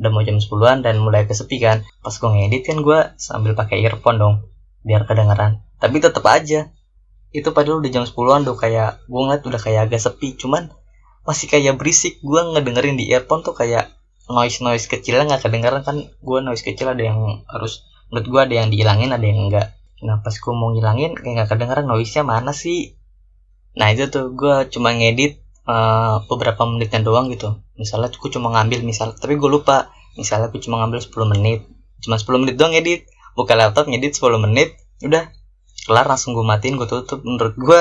[0.00, 1.84] Udah mau jam 10-an dan mulai kesepi kan.
[2.00, 4.34] Pas gue ngedit kan gue sambil pakai earphone dong
[4.88, 5.60] biar kedengeran.
[5.76, 6.72] Tapi tetap aja
[7.30, 10.72] itu padahal udah jam 10-an tuh kayak gue ngeliat udah kayak agak sepi cuman
[11.28, 12.24] masih kayak berisik.
[12.24, 13.92] Gue ngedengerin di earphone tuh kayak
[14.32, 15.96] noise noise kecilnya nggak kedengeran kan.
[16.24, 20.22] Gue noise kecil ada yang harus menurut gue ada yang dihilangin ada yang enggak nah
[20.22, 22.94] pas gue mau ngilangin kayak nggak kedengeran noise nya mana sih?
[23.74, 27.58] Nah itu tuh gue cuma ngedit uh, beberapa menitnya doang gitu.
[27.74, 29.90] Misalnya gue cuma ngambil misal tapi gue lupa.
[30.14, 31.66] Misalnya gue cuma ngambil 10 menit
[31.98, 33.10] cuma 10 menit doang ngedit.
[33.34, 35.30] Buka laptop ngedit 10 menit udah
[35.86, 37.22] kelar langsung gue matiin gue tutup.
[37.22, 37.80] Menurut gue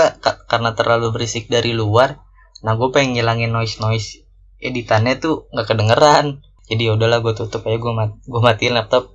[0.50, 2.20] karena terlalu berisik dari luar
[2.66, 4.26] nah gue pengen ngilangin noise noise
[4.58, 6.42] editannya tuh nggak kedengeran.
[6.68, 9.14] Jadi ya udahlah gue tutup aja gue mat gue matiin laptop.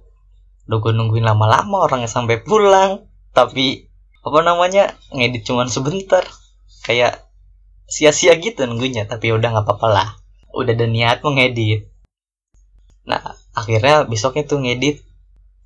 [0.71, 3.07] Udah gue nungguin lama-lama orangnya sampai pulang.
[3.35, 3.91] Tapi
[4.23, 6.23] apa namanya ngedit cuman sebentar.
[6.87, 7.27] Kayak
[7.91, 10.09] sia-sia gitu nunggunya tapi ya udah nggak apa-apa lah.
[10.55, 11.91] Udah ada niat mau ngedit.
[13.05, 15.05] Nah akhirnya besoknya tuh ngedit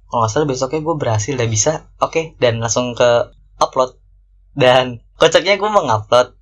[0.07, 3.99] kalau nggak salah besoknya gue berhasil udah bisa oke okay, dan langsung ke upload.
[4.57, 6.33] Dan kocaknya gue mau ngupload.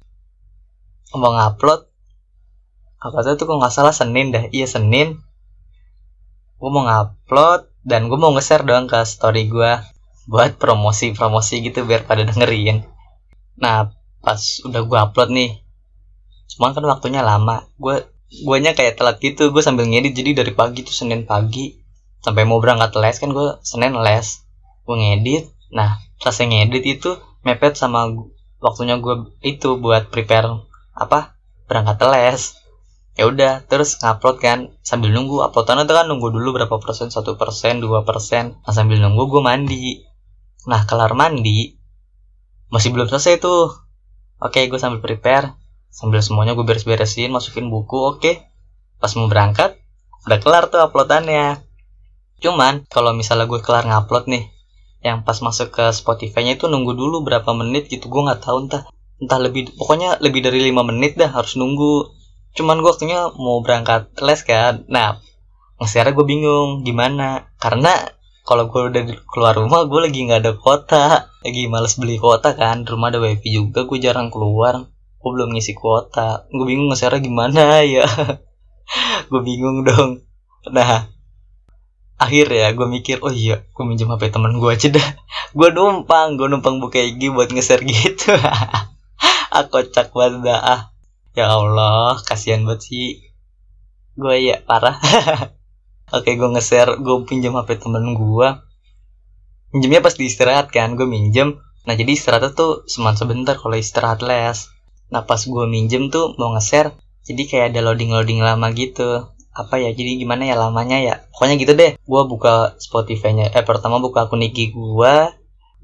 [1.16, 1.80] Mau ngupload.
[3.00, 5.16] Apa tuh kok nggak salah Senin dah iya Senin.
[6.60, 9.72] Gue mau ngupload dan gue mau nge-share doang ke story gue
[10.24, 12.84] buat promosi-promosi gitu biar pada dengerin.
[13.60, 13.92] Nah
[14.24, 15.50] pas udah gue upload nih
[16.52, 17.64] cuman kan waktunya lama.
[17.80, 18.04] Gue
[18.44, 19.48] guanya kayak telat gitu.
[19.56, 21.83] Gue sambil ngedit jadi dari pagi tuh Senin pagi
[22.24, 24.40] sampai mau berangkat les kan gue Senin les.
[24.88, 25.52] Gue ngedit.
[25.76, 28.08] Nah pas ngedit itu mepet sama
[28.64, 30.64] waktunya gue itu buat prepare
[30.96, 31.36] apa
[31.68, 32.56] berangkat les.
[33.14, 35.44] Ya udah terus ngupload kan sambil nunggu.
[35.44, 38.56] Uploadan itu kan nunggu dulu berapa persen satu persen dua persen.
[38.64, 40.02] Nah sambil nunggu gue mandi.
[40.64, 41.76] Nah kelar mandi
[42.72, 43.76] masih belum selesai tuh.
[44.40, 45.54] Oke gue sambil prepare.
[45.92, 48.32] Sambil semuanya gue beres-beresin masukin buku oke.
[48.98, 49.76] Pas mau berangkat
[50.24, 51.60] udah kelar tuh uploadannya
[52.44, 54.52] cuman kalau misalnya gue kelar ngupload nih
[55.04, 58.88] yang pas masuk ke Spotify-nya itu nunggu dulu berapa menit gitu gue nggak tahu entah
[59.22, 62.10] entah lebih pokoknya lebih dari lima menit dah harus nunggu.
[62.54, 64.86] Cuman gue waktunya mau berangkat les kan.
[64.90, 65.18] Nah
[65.78, 67.50] nge gue bingung gimana.
[67.58, 67.92] Karena
[68.44, 69.02] kalau gue udah
[69.32, 71.04] keluar rumah gue lagi nggak ada kuota.
[71.44, 74.88] Lagi males beli kuota kan rumah ada wifi juga gue jarang keluar.
[75.20, 76.46] Gue belum ngisi kuota.
[76.50, 78.06] Gue bingung nge gimana ya.
[79.30, 80.26] Gue bingung dong.
[80.70, 81.13] Nah
[82.24, 85.08] akhir ya gue mikir oh iya gue minjem hp teman gue aja dah.
[85.58, 88.34] Gue numpang gue numpang buka IG buat nge-share gitu.
[89.62, 90.90] Aku cak banget dah
[91.34, 93.30] ya Allah kasihan banget sih.
[94.18, 94.98] Gue ya parah.
[96.16, 98.48] Oke gue nge-share gue pinjam hp temen gue
[99.70, 101.62] pinjamnya pas di istirahat kan gue minjem.
[101.86, 104.70] Nah jadi istirahat tuh seman sebentar kalau istirahat les.
[105.14, 109.78] Nah pas gue minjem tuh mau nge-share jadi kayak ada loading loading lama gitu apa
[109.78, 111.14] ya jadi gimana ya lamanya ya?
[111.30, 111.94] Pokoknya gitu deh.
[112.02, 113.54] Gue buka Spotify-nya.
[113.54, 115.14] Eh pertama buka akun IG gue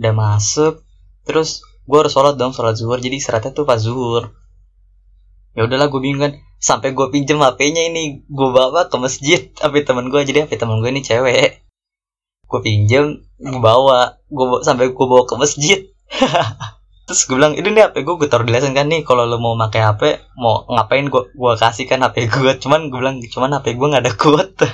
[0.02, 0.83] udah masuk.
[1.22, 2.98] Terus gue harus sholat dong sholat zuhur.
[2.98, 4.35] Jadi istirahatnya tuh pas zuhur.
[5.54, 6.33] Ya udahlah gue bingung kan.
[6.61, 9.40] Sampai gue pinjem HP-nya ini gue bawa ke masjid.
[9.62, 11.62] HP teman gue jadi HP teman gue ini cewek.
[12.50, 14.18] Gue pinjem gue bawa.
[14.26, 15.78] Gue sampai gue bawa ke masjid
[17.11, 19.42] terus gue bilang ini nih HP gue gue taruh di lesan kan nih kalau lo
[19.42, 20.03] mau pakai HP
[20.38, 24.03] mau ngapain gue gue kasih kan HP gue cuman gue bilang cuman HP gue nggak
[24.07, 24.70] ada kuota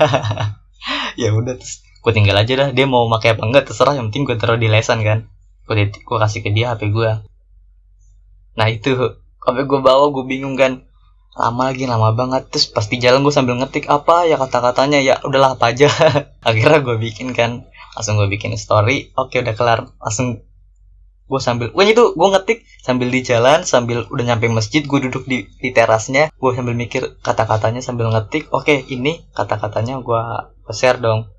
[1.20, 4.28] ya udah terus gue tinggal aja dah dia mau pakai apa enggak terserah yang penting
[4.28, 5.26] gue taruh di lesan kan.
[5.66, 7.10] Gue gue kasih ke dia HP gue
[8.56, 10.86] nah itu sampai gue bawa gue bingung kan.
[11.36, 12.52] Lama lagi lama banget.
[12.52, 15.90] Terus pasti jalan gue sambil ngetik apa ya kata-katanya ya udahlah apa aja.
[16.48, 17.66] Akhirnya gue bikin kan
[17.98, 19.10] langsung gue bikin story.
[19.18, 20.45] Oke udah kelar langsung
[21.26, 25.26] gue sambil gue itu gue ngetik sambil di jalan sambil udah nyampe masjid gue duduk
[25.26, 30.22] di, di terasnya gue sambil mikir kata-katanya sambil ngetik oke ini kata-katanya gue
[30.70, 31.30] share dong.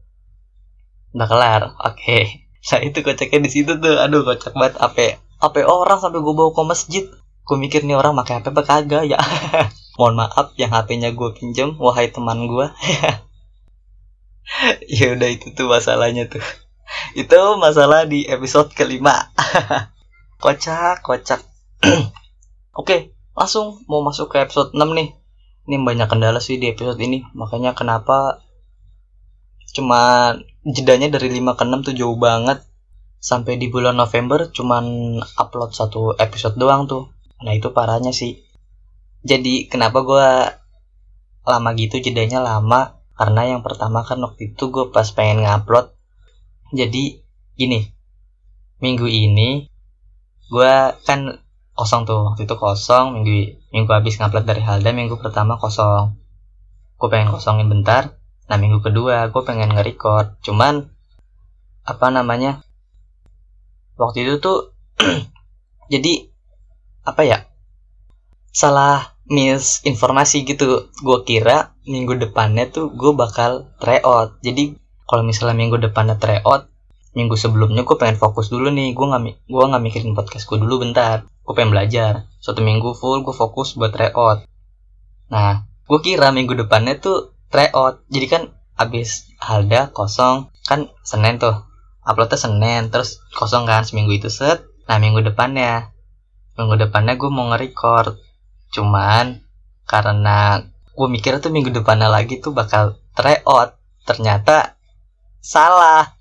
[1.16, 2.20] Udah kelar oke.
[2.68, 6.52] Nah itu kocaknya di situ tuh aduh kocak banget apa apa orang sampai gue bawa
[6.52, 7.08] ke masjid.
[7.48, 9.16] Gue mikir nih orang pakai HP apa kagak ya?
[9.98, 12.68] Mohon maaf yang HP-nya gue pinjem wahai teman gue
[15.00, 16.44] ya udah itu tuh masalahnya tuh
[17.16, 19.32] itu masalah di episode kelima.
[20.44, 21.42] Kocak kocak.
[22.80, 25.14] Oke langsung mau masuk ke episode 6 nih.
[25.70, 27.26] Ini banyak kendala sih di episode ini.
[27.38, 28.42] Makanya kenapa
[29.74, 30.34] cuma
[30.66, 32.66] jedanya dari 5 ke 6 tuh jauh banget.
[33.18, 37.10] Sampai di bulan November cuman upload satu episode doang tuh.
[37.42, 38.46] Nah itu parahnya sih.
[39.26, 40.30] Jadi kenapa gue
[41.50, 43.02] lama gitu jedanya lama?
[43.18, 45.97] Karena yang pertama kan waktu itu gue pas pengen ngupload
[46.74, 47.22] jadi
[47.56, 47.80] gini.
[48.78, 49.66] Minggu ini
[50.48, 51.42] gue kan
[51.74, 52.34] kosong tuh.
[52.34, 56.18] Waktu itu kosong minggu minggu habis ngupload dari Halda minggu pertama kosong.
[56.98, 58.18] Gue pengen kosongin bentar.
[58.48, 60.40] Nah minggu kedua gue pengen nge-record.
[60.42, 60.88] Cuman
[61.88, 62.64] apa namanya
[63.96, 64.76] waktu itu tuh
[65.94, 66.30] jadi
[67.08, 67.38] apa ya
[68.52, 70.92] salah misinformasi gitu.
[71.04, 74.76] Gue kira minggu depannya tuh gue bakal tryout jadi
[75.08, 76.68] kalau misalnya minggu depannya tryout
[77.18, 78.94] minggu sebelumnya gue pengen fokus dulu nih.
[78.94, 81.26] Gue nggak gue nggak mikirin podcast gue dulu bentar.
[81.42, 82.30] Gue pengen belajar.
[82.38, 84.46] Satu minggu full gue fokus buat tryout.
[85.34, 88.06] Nah gue kira minggu depannya tuh tryout.
[88.14, 88.44] Jadi kan
[88.78, 91.66] abis halda kosong kan senin tuh.
[92.06, 94.62] Uploadnya senin terus kosong kan seminggu itu set.
[94.86, 95.90] Nah minggu depannya.
[96.54, 98.22] Minggu depannya gue mau nge-record.
[98.78, 99.42] Cuman
[99.90, 103.74] karena gue mikir tuh minggu depannya lagi tuh bakal tryout.
[104.06, 104.77] Ternyata
[105.48, 106.20] salah.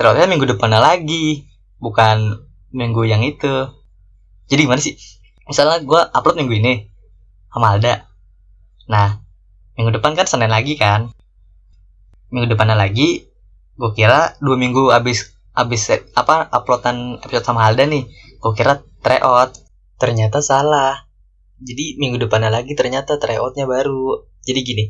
[0.00, 1.44] Ternyata minggu depannya lagi
[1.76, 2.40] bukan
[2.72, 3.68] minggu yang itu.
[4.48, 4.96] Jadi gimana sih?
[5.44, 6.74] Misalnya gue upload minggu ini
[7.52, 8.08] sama Alda.
[8.88, 9.20] Nah
[9.76, 11.12] minggu depan kan Senin lagi kan?
[12.32, 13.28] Minggu depannya lagi
[13.76, 18.08] gue kira dua minggu abis abis apa uploadan episode sama Alda nih
[18.40, 19.60] gue kira tryout.
[20.00, 21.04] Ternyata salah.
[21.60, 24.24] Jadi minggu depannya lagi ternyata tryoutnya baru.
[24.40, 24.84] Jadi gini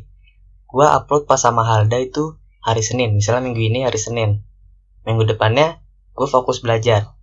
[0.65, 3.13] gue upload pas sama Halda itu hari Senin.
[3.13, 4.41] Misalnya minggu ini hari Senin.
[5.05, 5.85] Minggu depannya
[6.17, 7.13] gue fokus belajar.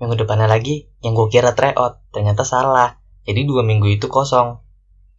[0.00, 2.96] Minggu depannya lagi yang gue kira tryout ternyata salah.
[3.28, 4.64] Jadi dua minggu itu kosong.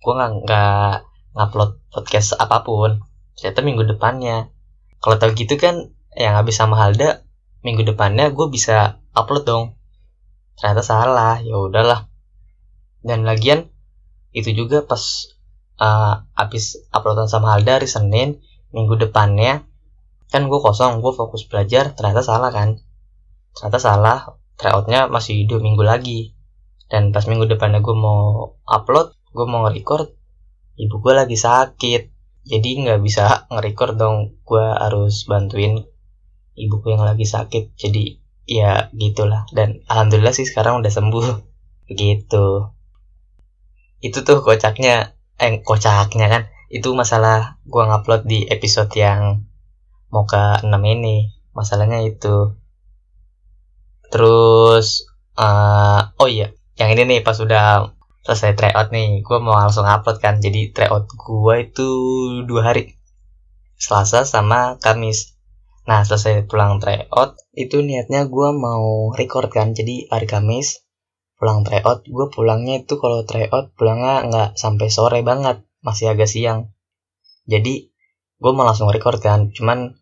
[0.02, 0.90] Gue nggak nggak
[1.38, 3.06] ngupload podcast apa pun.
[3.38, 4.50] Ternyata minggu depannya.
[4.98, 7.22] Kalau tau gitu kan yang habis sama Halda
[7.62, 9.66] minggu depannya gue bisa upload dong.
[10.58, 12.10] Ternyata salah ya udahlah.
[13.06, 13.70] Dan lagian
[14.34, 15.30] itu juga pas
[15.78, 18.42] uh, abis uploadan sama Halda hari Senin
[18.76, 19.64] minggu depannya
[20.28, 22.76] kan gue kosong gue fokus belajar ternyata salah kan?
[23.56, 24.18] Ternyata salah
[24.60, 26.36] tryoutnya masih dua minggu lagi.
[26.92, 30.12] Dan pas minggu depannya gue mau upload gue mau nge-record
[30.76, 32.12] ibu gue lagi sakit.
[32.46, 35.80] Jadi nggak bisa nge-record dong gue harus bantuin
[36.60, 37.80] ibu gue yang lagi sakit.
[37.80, 39.48] Jadi ya gitulah.
[39.56, 41.26] Dan alhamdulillah sih sekarang udah sembuh.
[41.88, 42.46] Begitu
[44.06, 49.46] itu tuh kocaknya eh kocaknya kan itu masalah gue ngupload di episode yang
[50.10, 51.34] Moka 6 ini.
[51.56, 52.56] Masalahnya itu.
[54.12, 57.96] Terus uh, oh iya yang ini nih pas udah
[58.28, 60.40] selesai tryout nih gue mau langsung upload kan.
[60.40, 61.90] Jadi tryout gue itu
[62.48, 62.96] dua hari.
[63.76, 65.36] Selasa sama Kamis.
[65.86, 69.76] Nah selesai pulang tryout itu niatnya gue mau record kan.
[69.76, 70.86] Jadi hari Kamis
[71.36, 76.74] pulang tryout gue pulangnya itu kalau tryout pulangnya nggak sampai sore banget masih agak siang.
[77.46, 77.94] Jadi
[78.42, 79.54] gue mau langsung record kan.
[79.54, 79.94] Cuman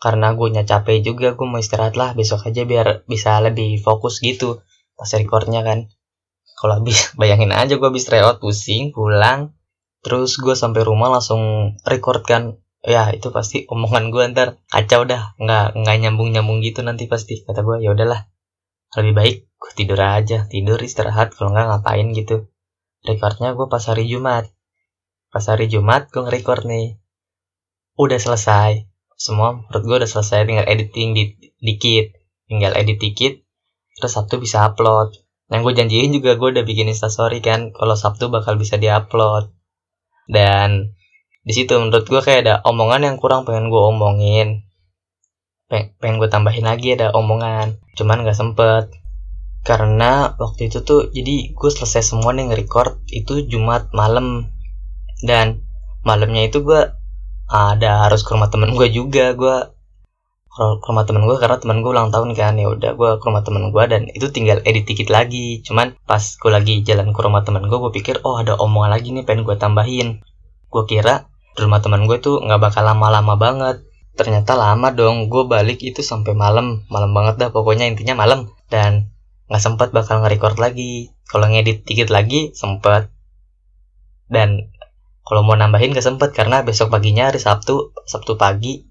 [0.00, 2.12] karena gue capek juga gue mau istirahat lah.
[2.12, 4.60] Besok aja biar bisa lebih fokus gitu
[4.94, 5.88] pas recordnya kan.
[6.60, 9.56] Kalau habis bayangin aja gue habis tryout pusing pulang.
[10.04, 12.60] Terus gue sampai rumah langsung record kan.
[12.80, 15.32] Ya itu pasti omongan gue ntar kacau dah.
[15.40, 17.40] Nggak nggak nyambung nyambung gitu nanti pasti.
[17.44, 18.28] Kata gue ya udahlah
[19.00, 20.44] lebih baik gue tidur aja.
[20.48, 21.32] Tidur istirahat.
[21.32, 22.48] Kalau nggak ngapain gitu.
[23.04, 24.52] Recordnya gue pas hari Jumat
[25.30, 26.98] pas hari Jumat gue nge-record nih.
[27.96, 28.86] Udah selesai.
[29.14, 31.24] Semua menurut gue udah selesai tinggal editing di,
[31.62, 32.18] dikit.
[32.50, 33.34] Tinggal edit dikit
[34.00, 35.12] terus Sabtu bisa upload.
[35.52, 39.52] Yang gue janjiin juga gue udah bikin instastory kan kalau Sabtu bakal bisa diupload.
[40.24, 40.96] Dan
[41.44, 44.64] di situ menurut gue kayak ada omongan yang kurang pengen gue omongin.
[45.68, 48.90] Peng pengen gue tambahin lagi ada omongan cuman gak sempet.
[49.60, 54.48] Karena waktu itu tuh jadi gue selesai semua nih nge-record itu Jumat malam
[55.24, 55.64] dan
[56.04, 56.92] malamnya itu gue
[57.50, 59.34] ada harus ke rumah temen gue juga.
[59.34, 59.56] Gue
[60.50, 63.42] ke rumah temen gue karena temen gue ulang tahun kan ya udah gue ke rumah
[63.46, 65.62] temen gue dan itu tinggal edit dikit lagi.
[65.66, 69.10] Cuman pas gue lagi jalan ke rumah temen gue gue pikir oh ada omongan lagi
[69.10, 70.22] nih pengen gue tambahin.
[70.70, 71.26] Gue kira
[71.58, 73.82] di rumah temen gue tuh nggak bakal lama-lama banget.
[74.14, 76.86] Ternyata lama dong gue balik itu sampai malam.
[76.90, 78.50] Malam banget dah pokoknya intinya malam.
[78.70, 79.10] Dan
[79.50, 81.10] nggak sempat bakal nge-record lagi.
[81.26, 83.10] Kalau ngedit dikit lagi sempet.
[84.30, 84.70] Dan
[85.24, 88.90] kalau mau nambahin gak sempet karena besok paginya hari Sabtu Sabtu pagi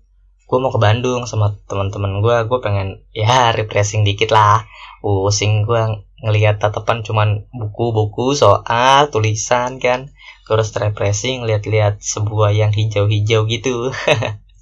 [0.50, 4.66] gue mau ke Bandung sama teman-teman gue gue pengen ya refreshing dikit lah.
[5.00, 10.10] Pusing gue ngelihat tatapan cuman buku-buku soal tulisan kan.
[10.44, 13.94] Gue harus refreshing lihat-lihat sebuah yang hijau-hijau gitu.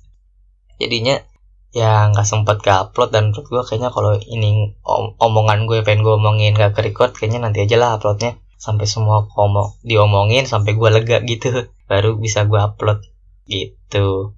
[0.83, 1.23] Jadinya
[1.71, 6.03] ya nggak sempet ke upload dan menurut gue kayaknya kalau ini om omongan gue pengen
[6.03, 10.73] gue omongin gak ke record kayaknya nanti aja lah uploadnya sampai semua ngomong diomongin sampai
[10.73, 11.69] gue lega gitu.
[11.85, 13.05] Baru bisa gue upload.
[13.45, 14.33] Gitu.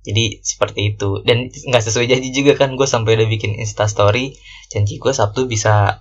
[0.00, 1.20] Jadi seperti itu.
[1.22, 4.32] Dan nggak sesuai janji juga kan gue sampai udah bikin insta story
[4.72, 6.00] janji gue sabtu bisa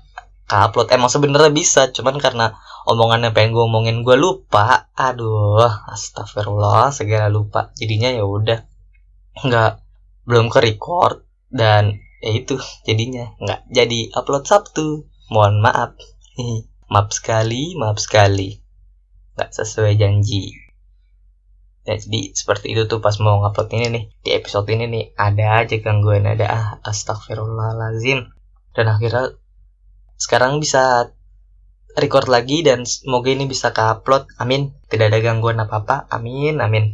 [0.49, 2.57] ke upload emang sebenarnya bisa cuman karena
[2.89, 4.89] omongannya pengen gue omongin gue lupa.
[4.97, 7.69] Aduh astagfirullah segala lupa.
[7.77, 8.65] Jadinya ya udah.
[9.45, 9.71] Nggak
[10.25, 12.57] belum ke record dan ya itu
[12.87, 13.35] jadinya.
[13.37, 15.05] Nggak jadi upload sabtu.
[15.29, 15.93] Mohon maaf
[16.89, 18.57] Maaf sekali, maaf sekali.
[19.37, 20.57] Gak sesuai janji.
[21.87, 25.63] ya jadi seperti itu tuh pas mau ngupload ini nih di episode ini nih ada
[25.63, 28.29] aja gangguan ada ah astagfirullahalazim
[28.77, 29.33] dan akhirnya
[30.19, 31.09] sekarang bisa
[31.97, 34.75] record lagi dan semoga ini bisa ke upload amin.
[34.91, 36.93] Tidak ada gangguan apa apa amin amin.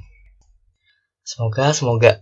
[1.25, 2.21] Semoga semoga.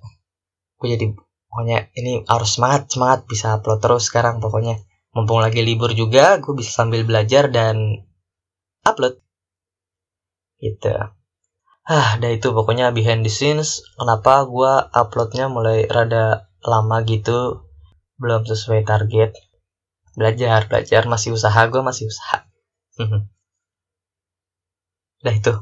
[0.80, 1.13] Gue jadi
[1.51, 4.82] pokoknya ini harus semangat semangat bisa upload terus sekarang pokoknya
[5.14, 8.05] mumpung lagi libur juga gue bisa sambil belajar dan
[8.82, 9.22] upload.
[10.57, 10.89] Gitu.
[11.84, 17.70] Ah dah itu pokoknya behind the scenes kenapa gue uploadnya mulai rada lama gitu
[18.18, 19.38] belum sesuai target.
[20.18, 22.49] Belajar belajar masih usaha gue masih usaha.
[25.24, 25.53] Dah itu.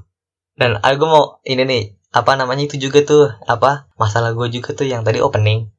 [0.55, 4.83] Dan aku mau ini nih apa namanya itu juga tuh apa masalah gue juga tuh
[4.83, 5.71] yang tadi opening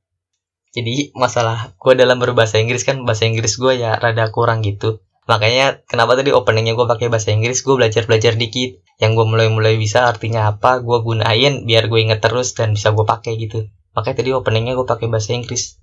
[0.73, 5.05] jadi masalah gue dalam berbahasa Inggris kan bahasa Inggris gue ya rada kurang gitu.
[5.29, 8.81] Makanya kenapa tadi openingnya gue pakai bahasa Inggris gue belajar belajar dikit.
[8.97, 12.89] Yang gue mulai mulai bisa artinya apa gue gunain biar gue inget terus dan bisa
[12.97, 13.69] gue pakai gitu.
[13.93, 15.77] Makanya tadi openingnya gue pakai bahasa Inggris.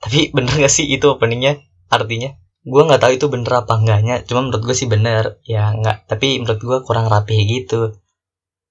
[0.00, 1.60] Tapi bener gak sih itu openingnya
[1.92, 2.32] artinya?
[2.64, 5.36] Gue nggak tahu itu bener apa enggaknya cuma menurut gue sih bener.
[5.44, 7.92] Ya nggak tapi menurut gue kurang rapi gitu.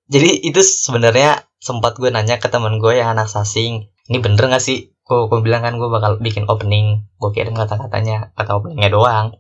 [0.10, 4.64] Jadi itu sebenarnya sempat gue nanya ke teman gue yang anak sasing ini bener gak
[4.64, 7.04] sih gue, gue bilang kan gue bakal bikin opening.
[7.20, 9.36] Gue kirim kata-katanya kata openingnya doang.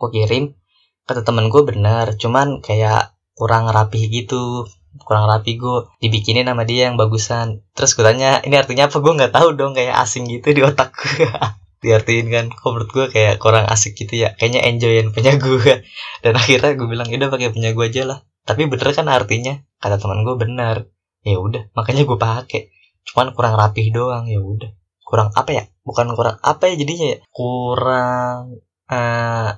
[0.00, 0.56] Gue kirim
[1.04, 4.64] kata temen gue bener cuman kayak kurang rapi gitu.
[5.04, 7.60] Kurang rapi gue dibikinin sama dia yang bagusan.
[7.76, 8.96] Terus gue tanya ini artinya apa?
[9.04, 11.28] Gue nggak tahu dong kayak asing gitu di otak gue
[11.84, 14.32] diartiin kan kok gue kayak kurang asik gitu ya.
[14.36, 15.84] Kayaknya enjoyin punya gue
[16.24, 18.18] dan akhirnya gue bilang udah pakai punya gue aja lah.
[18.48, 20.88] Tapi bener kan artinya kata teman gue bener.
[21.20, 22.72] Ya udah makanya gue pakai
[23.08, 24.70] cuman kurang rapih doang ya udah.
[25.02, 25.64] Kurang apa ya?
[25.82, 27.18] Bukan kurang apa ya jadinya ya?
[27.34, 29.50] Kurang uh,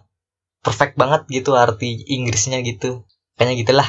[0.64, 3.04] perfect banget gitu arti Inggrisnya gitu.
[3.36, 3.88] Kayaknya gitulah.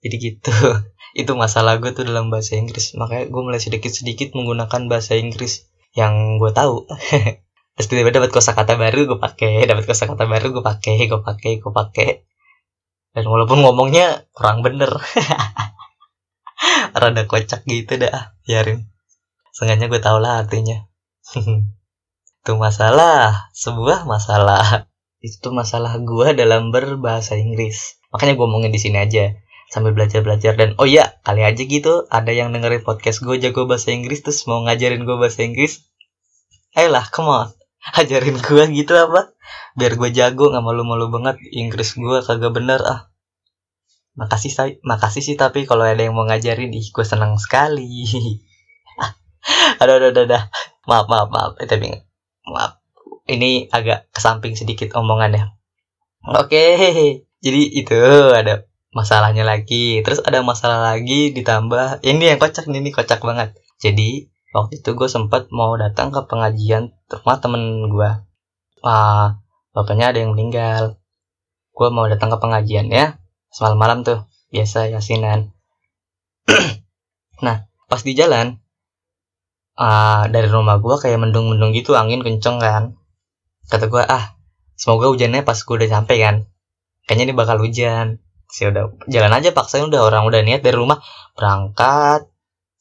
[0.00, 0.52] Jadi gitu.
[1.20, 2.94] Itu masalah gue tuh dalam bahasa Inggris.
[2.94, 6.86] Makanya gue mulai sedikit sedikit menggunakan bahasa Inggris yang gue tahu.
[7.78, 9.66] Terus tiba-tiba dapat kosakata baru gue pakai.
[9.66, 12.08] Dapat kosakata baru gue pakai gue pakai gue pakai.
[13.12, 14.94] Dan walaupun ngomongnya kurang bener
[17.00, 18.90] rada kocak gitu dah biarin.
[19.54, 20.86] Sengaja gue tau lah artinya.
[22.42, 24.86] Itu masalah sebuah masalah.
[25.18, 27.98] Itu masalah gue dalam berbahasa Inggris.
[28.14, 29.34] Makanya gue ngomongin di sini aja
[29.68, 33.68] sambil belajar belajar dan oh iya kali aja gitu ada yang dengerin podcast gue jago
[33.68, 35.84] bahasa Inggris terus mau ngajarin gue bahasa Inggris
[36.72, 37.48] ayolah come on.
[37.98, 39.32] Ajarin gue gitu apa?
[39.78, 41.36] Biar gue jago nggak malu-malu banget.
[41.54, 43.07] Inggris gue kagak bener ah
[44.18, 48.04] makasih say makasih sih tapi kalau ada yang mau ngajarin ih gue senang sekali.
[49.80, 50.42] Aduh aduh aduh, aduh.
[50.90, 51.52] maaf maaf maaf.
[51.62, 51.88] Eh, tapi
[52.50, 52.82] maaf.
[53.30, 55.54] Ini agak ke samping sedikit omongannya
[56.26, 56.64] oke.
[57.44, 58.00] Jadi itu
[58.34, 60.02] ada masalahnya lagi.
[60.02, 62.02] Terus ada masalah lagi ditambah.
[62.02, 63.54] Ini yang kocak nih ini kocak banget.
[63.78, 68.10] Jadi waktu itu gue sempat mau datang ke pengajian rumah temen gue
[68.82, 69.38] ah
[69.70, 70.98] bapaknya ada yang meninggal.
[71.70, 73.22] Gue mau datang ke pengajian ya
[73.52, 75.52] semalam malam tuh biasa yasinan.
[77.38, 78.58] Nah pas di jalan
[79.78, 82.98] uh, dari rumah gue kayak mendung-mendung gitu angin kenceng kan.
[83.70, 84.34] Kata gue ah
[84.74, 86.36] semoga hujannya pas gue udah sampai kan.
[87.06, 88.18] Kayaknya ini bakal hujan.
[88.50, 90.98] Sih udah jalan aja paksain udah orang udah niat dari rumah
[91.38, 92.26] berangkat.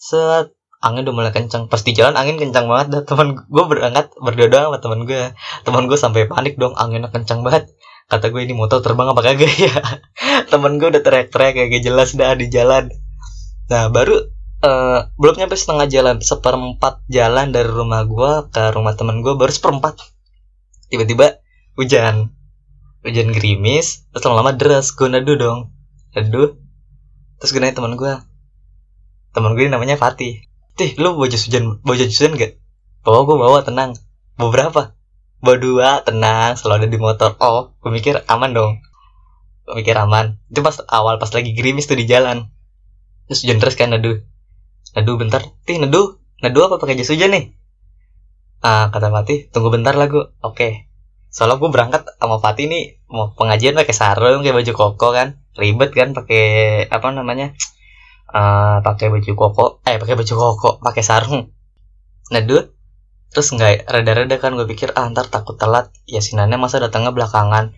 [0.02, 4.14] Set angin udah mulai kencang pas di jalan angin kencang banget dah teman gue berangkat
[4.22, 5.22] berdua doang sama teman gue
[5.66, 7.74] teman gue sampai panik dong anginnya kencang banget
[8.08, 9.76] kata gue ini motor terbang apa kagak ya?
[10.52, 12.88] Teman gue udah teriak-teriak kayak jelas dah di jalan.
[13.68, 14.32] Nah baru
[14.64, 19.52] uh, belum nyampe setengah jalan seperempat jalan dari rumah gue ke rumah teman gue baru
[19.52, 20.00] seperempat.
[20.88, 21.44] Tiba-tiba
[21.76, 22.32] hujan.
[23.04, 25.76] Hujan gerimis terus lama-lama deras gue nadu dong.
[26.16, 26.56] Nadu
[27.38, 28.14] terus gue nanya teman gue
[29.36, 30.48] teman gue namanya Fatih.
[30.78, 32.62] Tih, lu bawa jas hujan, bawa jas hujan gak?
[33.02, 33.98] Bawa gue bawa, tenang.
[34.38, 34.94] Bawa
[35.42, 35.46] berapa?
[35.46, 37.30] Bawa dua, tenang, selalu ada di motor.
[37.42, 38.72] Oh, gue mikir aman dong.
[39.66, 40.42] Gue mikir aman.
[40.50, 42.50] Itu pas awal, pas lagi gerimis tuh di jalan.
[43.28, 44.24] Terus hujan terus kan, nadu.
[44.98, 45.46] Nadu bentar.
[45.68, 46.18] Tih, nadu.
[46.42, 47.54] Nadu apa pakai jas hujan nih?
[48.62, 50.34] Ah, kata Fatih, tunggu bentar lah gue.
[50.42, 50.56] Oke.
[50.58, 50.72] Okay.
[51.30, 55.42] Soalnya gue berangkat sama Fatih nih mau pengajian pakai sarung kayak baju koko kan.
[55.54, 57.54] Ribet kan pakai apa namanya?
[58.32, 61.52] uh, pakai baju koko eh pakai baju koko pakai sarung
[62.34, 62.76] nedut
[63.32, 65.92] terus nggak reda-reda kan gue pikir ah ntar takut telat.
[66.08, 67.76] Ya sinannya masa datangnya belakangan.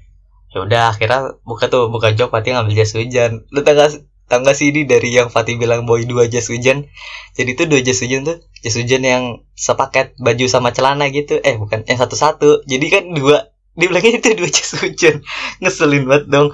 [0.49, 3.45] Ya udah akhirnya buka tuh buka jok Fatih ngambil jas hujan.
[3.53, 6.89] Lu tau gak, tau gak sih ini dari yang Fatih bilang boy dua jas hujan?
[7.37, 9.23] Jadi tuh dua jas hujan tuh jas hujan yang
[9.53, 11.37] sepaket baju sama celana gitu.
[11.45, 12.65] Eh bukan yang satu-satu.
[12.65, 15.21] Jadi kan dua dibilangnya itu dua jas hujan.
[15.61, 16.49] Ngeselin banget dong.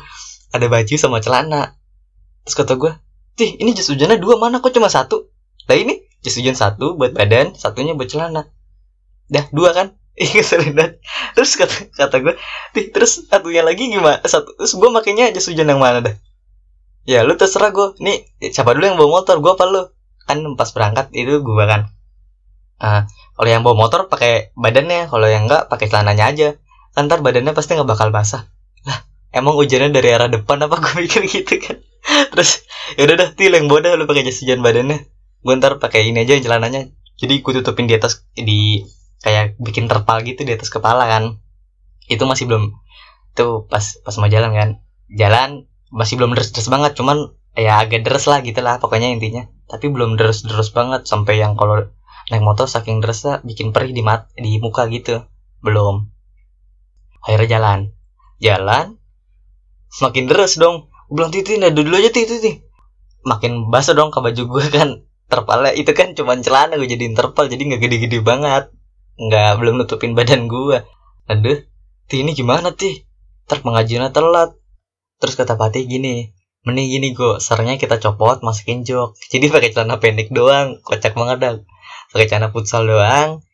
[0.52, 1.80] Ada baju sama celana.
[2.44, 2.92] Terus kata gue
[3.36, 5.32] tih ini jas hujannya dua mana kok cuma satu?
[5.72, 8.55] Lah ini jas hujan satu buat badan satunya buat celana
[9.32, 9.88] dah dua kan
[10.24, 11.04] Iya banget.
[11.36, 12.34] Terus kata kata gue,
[12.72, 14.24] Tih, terus satunya lagi gimana?
[14.24, 16.16] Satu, terus gue makainya jas hujan yang mana dah?
[17.04, 18.00] Ya lu terserah gue.
[18.00, 19.44] Nih siapa dulu yang bawa motor?
[19.44, 19.92] Gue apa lu?
[20.24, 21.92] Kan pas berangkat itu gue kan.
[22.80, 26.48] Ah, kalau yang bawa motor pakai badannya, kalau yang enggak pakai celananya aja.
[26.96, 28.48] Ntar badannya pasti nggak bakal basah.
[28.88, 29.04] Lah,
[29.36, 31.84] emang hujannya dari arah depan apa gue mikir gitu kan?
[32.32, 32.64] Terus
[32.96, 35.04] ya udah dah, til yang bodoh lu pakai jas hujan badannya.
[35.44, 36.88] Gue ntar pakai ini aja celananya.
[37.20, 38.80] Jadi gue tutupin di atas di
[39.26, 41.42] kayak bikin terpal gitu di atas kepala kan.
[42.06, 42.78] Itu masih belum
[43.34, 44.70] tuh pas pas mau jalan kan.
[45.10, 49.50] Jalan masih belum deres-deres banget cuman ya agak deres lah gitu lah pokoknya intinya.
[49.66, 51.90] Tapi belum deres-deres banget sampai yang kalau
[52.30, 55.26] naik motor saking deresnya bikin perih di mat di muka gitu.
[55.66, 56.06] Belum.
[57.26, 57.80] Akhirnya jalan.
[58.38, 59.02] Jalan
[59.90, 60.94] semakin deres dong.
[61.10, 62.54] Gue bilang titi nah dulu aja titi titi
[63.26, 65.02] makin basah dong ke baju gue kan.
[65.26, 68.70] Terpalnya itu kan cuman celana gue jadiin terpal jadi nggak gede-gede banget
[69.16, 70.84] nggak belum nutupin badan gue
[71.26, 71.60] aduh
[72.06, 73.08] ti ini gimana ti?
[73.46, 74.58] Ter pengajiannya telat.
[75.22, 76.34] Terus kata Patih gini
[76.66, 79.18] mending gini gue sarangnya kita copot masukin jok.
[79.30, 81.54] Jadi pakai celana pendek doang kocak banget dah.
[82.14, 83.46] Pakai celana futsal doang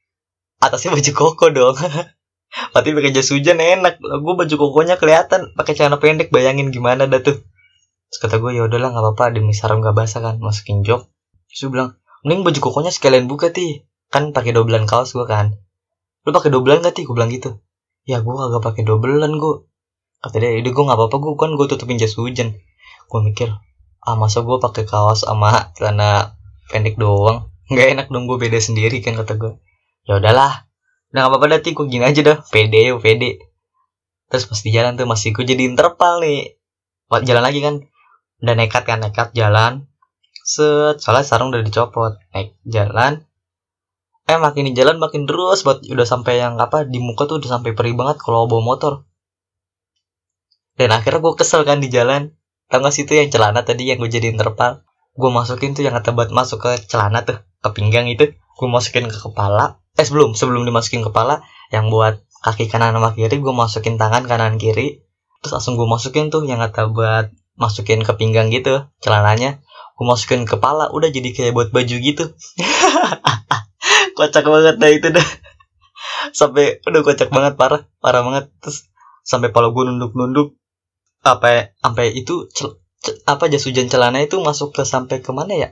[0.62, 1.76] atasnya baju koko dong.
[2.74, 4.00] Patih pakai jas hujan enak.
[4.00, 7.42] Gue baju kokonya kelihatan pakai celana pendek bayangin gimana dah tuh.
[8.12, 11.08] Terus kata gue ya udahlah nggak apa-apa demi sarung gak basah kan masukin jok.
[11.52, 15.56] Terus bilang mending baju kokonya sekalian buka ti kan pakai dobelan kaos gue kan.
[16.28, 17.64] Lu pakai dobelan gak sih gue bilang gitu.
[18.04, 19.66] Ya gue kagak pakai dobelan gue
[20.22, 22.60] kata dia udah gue nggak apa-apa gue kan gue tutupin jas hujan.
[23.08, 23.50] Gue mikir
[24.04, 26.36] ah masa gue pakai kaos sama celana
[26.70, 27.50] pendek doang?
[27.72, 29.52] Nggak enak dong gue beda sendiri kan kata gue
[30.06, 30.68] ya udahlah.
[31.16, 32.38] Udah nggak apa-apa dah gue gini aja dah.
[32.52, 33.32] Pede pede.
[34.28, 36.60] Terus pas di jalan tuh masih gue jadi terpal nih.
[37.08, 37.76] Buat jalan lagi kan.
[38.44, 39.88] Udah nekat kan nekat jalan.
[40.44, 42.20] Set soalnya sarung udah dicopot.
[42.36, 43.31] Naik jalan
[44.32, 47.60] eh makin di jalan makin terus buat udah sampai yang apa di muka tuh udah
[47.60, 49.04] sampai perih banget kalau bawa motor.
[50.80, 52.32] Dan akhirnya gue kesel kan di jalan.
[52.72, 54.88] Tau gak sih itu yang celana tadi yang gue jadiin terpal?
[55.20, 58.32] Gue masukin tuh yang kata buat masuk ke celana tuh ke pinggang itu.
[58.56, 59.84] Gue masukin ke kepala.
[60.00, 61.44] Eh sebelum sebelum dimasukin kepala
[61.76, 65.04] yang buat kaki kanan sama kiri gue masukin tangan kanan kiri.
[65.44, 69.60] Terus langsung gue masukin tuh yang kata buat masukin ke pinggang gitu celananya.
[70.00, 72.32] Gue masukin ke kepala udah jadi kayak buat baju gitu
[74.22, 75.28] kocak banget dah itu dah.
[76.38, 78.54] Sampai udah kocak banget parah parah banget.
[78.62, 78.86] Terus
[79.26, 80.58] sampai kalau gue nunduk-nunduk
[81.22, 85.54] apa sampai itu cel, cel, apa jas hujan celana itu masuk ke sampai ke mana
[85.54, 85.70] ya?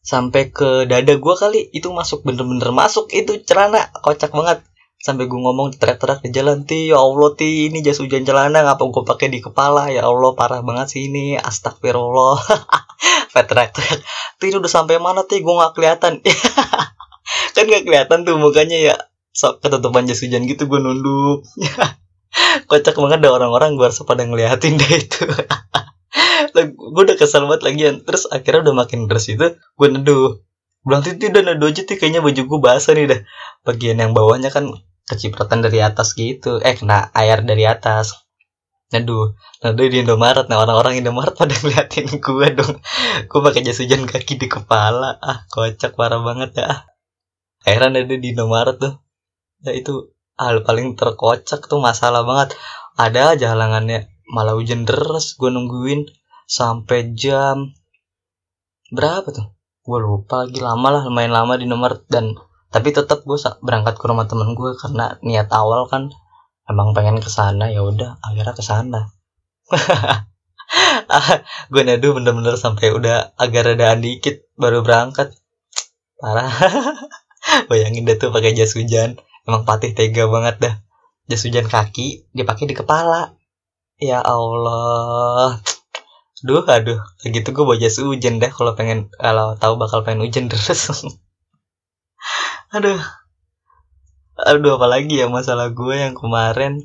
[0.00, 4.64] Sampai ke dada gue kali itu masuk bener-bener masuk itu celana kocak banget.
[4.98, 8.82] Sampai gue ngomong teriak-teriak di jalan ti ya allah ti ini jas hujan celana ngapa
[8.82, 9.92] gue pakai di kepala?
[9.94, 12.40] Ya allah parah banget sih ini astagfirullah.
[13.36, 14.00] Teriak-teriak
[14.40, 15.44] ti udah sampai mana ti?
[15.44, 16.18] Gue nggak kelihatan
[17.56, 18.96] kan gak kelihatan tuh mukanya ya.
[19.34, 21.46] Sok ketutupan jas hujan gitu gue nunduk.
[22.68, 25.24] Kocak banget ada orang-orang gue harus pada ngeliatin deh itu.
[26.58, 30.42] Gue udah kesel banget lagi terus akhirnya udah makin deras itu gue neduh.
[30.82, 33.20] Bilang titi udah neduh aja tuh kayaknya baju gue basah nih dah.
[33.62, 34.72] Bagian yang bawahnya kan
[35.06, 36.58] kecipratan dari atas gitu.
[36.64, 38.16] Eh kena air dari atas.
[38.90, 39.36] Neduh.
[39.62, 40.48] Neduh di Indomaret.
[40.48, 42.80] Nah orang-orang Indomaret pada ngeliatin gue dong.
[43.28, 45.20] Gue pakai jas hujan kaki di kepala.
[45.20, 46.87] Ah kocak parah banget ya
[47.66, 48.94] heran ada di Indomaret tuh.
[49.64, 52.54] Ya itu hal paling terkocak tuh masalah banget.
[52.94, 54.06] Ada aja halangannya.
[54.28, 56.06] Malah hujan deras gue nungguin
[56.44, 57.72] sampai jam
[58.92, 59.46] berapa tuh?
[59.82, 62.36] Gue lupa lagi lama lah lumayan lama di nomor dan
[62.68, 66.12] tapi tetap gue berangkat ke rumah temen gue karena niat awal kan.
[66.68, 69.08] Emang pengen ke sana ya udah akhirnya ke sana.
[71.72, 75.32] Gue nadu bener-bener sampai udah agak redaan dikit baru berangkat.
[76.20, 76.52] Parah
[77.70, 79.18] bayangin deh tuh pakai jas hujan.
[79.48, 80.74] Emang patih tega banget dah.
[81.28, 83.36] Jas hujan kaki dipakai di kepala.
[83.98, 85.60] Ya Allah.
[86.44, 87.00] Duh aduh.
[87.24, 90.88] Gitu gue bawa jas hujan deh kalau pengen kalau tahu bakal pengen hujan terus.
[92.76, 93.00] Aduh.
[94.38, 96.84] Aduh apalagi ya masalah gue yang kemarin.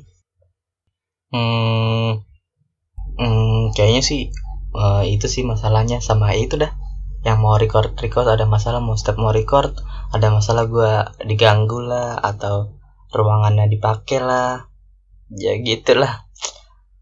[1.34, 2.22] Hmm,
[3.18, 4.30] hmm kayaknya sih
[4.74, 6.70] uh, itu sih masalahnya sama itu dah
[7.24, 9.72] yang mau record record ada masalah mau step mau record
[10.12, 10.92] ada masalah gue
[11.24, 12.76] diganggu lah atau
[13.10, 14.68] ruangannya dipakai lah.
[15.32, 16.28] Ya gitulah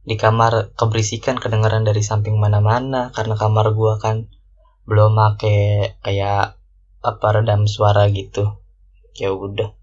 [0.06, 4.30] di kamar keberisikan kedengaran dari samping mana-mana karena kamar gue kan
[4.86, 6.54] belum make kayak
[7.02, 8.62] apa redam suara gitu.
[9.18, 9.74] Ya udah.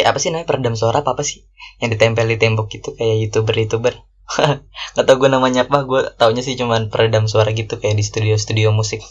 [0.00, 1.44] Eh apa sih namanya peredam suara apa apa sih?
[1.78, 3.94] Yang ditempel di tembok gitu kayak youtuber youtuber
[4.94, 8.74] nggak tau gue namanya apa gue taunya sih cuman peredam suara gitu kayak di studio-studio
[8.74, 9.06] musik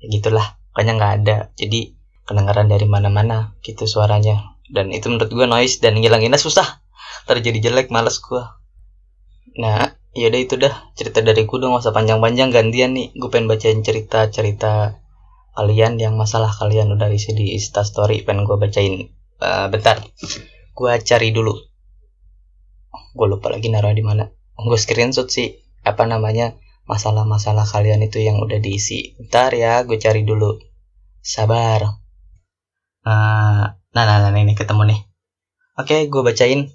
[0.00, 1.36] ya gitulah pokoknya nggak ada.
[1.54, 1.94] Jadi
[2.24, 4.56] kedengaran dari mana-mana gitu suaranya.
[4.70, 6.80] Dan itu menurut gue noise dan ngilanginnya susah.
[7.28, 8.42] Terjadi jelek males gue
[9.58, 10.94] nah yaudah itu dah.
[10.96, 13.12] Cerita dari gue dong masa panjang-panjang gantian nih.
[13.14, 14.96] Gue pengen bacain cerita-cerita
[15.58, 18.22] kalian yang masalah kalian udah isi di Insta Story.
[18.22, 19.10] Pengen gue bacain
[19.42, 20.00] uh, bentar.
[20.72, 21.52] Gue cari dulu.
[23.10, 24.30] Gue lupa lagi naruh di mana.
[24.54, 26.54] Gue screenshot sih apa namanya
[26.90, 29.14] masalah-masalah kalian itu yang udah diisi.
[29.14, 30.58] Bentar ya gue cari dulu.
[31.22, 31.86] Sabar.
[33.06, 33.64] Uh,
[33.94, 35.00] nah nah nah ini ketemu nih.
[35.78, 36.74] Oke gue bacain.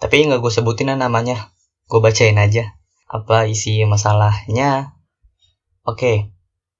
[0.00, 1.52] Tapi nggak gue sebutin namanya.
[1.84, 2.72] Gue bacain aja
[3.04, 4.96] apa isi masalahnya.
[5.84, 6.32] Oke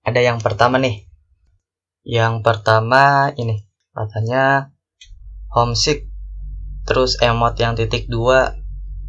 [0.08, 1.04] ada yang pertama nih.
[2.08, 4.72] Yang pertama ini katanya
[5.52, 6.08] homesick
[6.88, 8.56] terus emot yang titik dua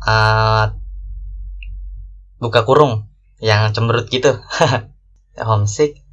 [0.03, 0.75] uh,
[2.43, 3.08] buka kurung
[3.39, 4.39] yang cemberut gitu.
[5.49, 6.03] Homesick.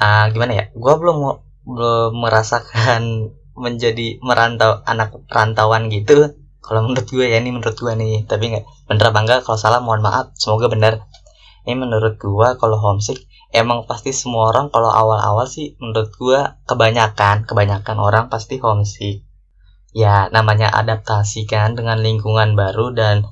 [0.00, 0.64] Uh, gimana ya?
[0.74, 1.18] Gue belum
[1.66, 3.30] belum merasakan
[3.64, 6.34] menjadi merantau anak perantauan gitu.
[6.60, 8.26] Kalau menurut gue ya ini menurut gue nih.
[8.26, 10.34] Tapi nggak bener apa enggak kalau salah mohon maaf.
[10.36, 11.06] Semoga benar
[11.68, 13.20] ini menurut gue kalau homesick
[13.52, 19.26] emang pasti semua orang kalau awal-awal sih menurut gue kebanyakan kebanyakan orang pasti homesick.
[19.90, 23.26] Ya namanya adaptasi kan dengan lingkungan baru dan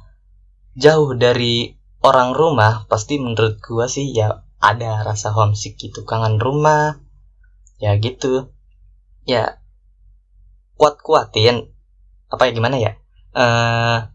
[0.75, 6.99] jauh dari orang rumah pasti menurut gue sih ya ada rasa homesick gitu kangen rumah
[7.79, 8.51] ya gitu.
[9.29, 9.61] Ya
[10.79, 11.75] kuat kuatin
[12.31, 12.93] apa ya gimana ya
[13.35, 14.09] uh,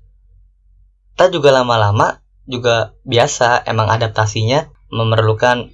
[1.14, 5.74] kita juga lama-lama juga biasa emang adaptasinya memerlukan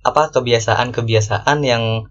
[0.00, 2.08] apa kebiasaan-kebiasaan yang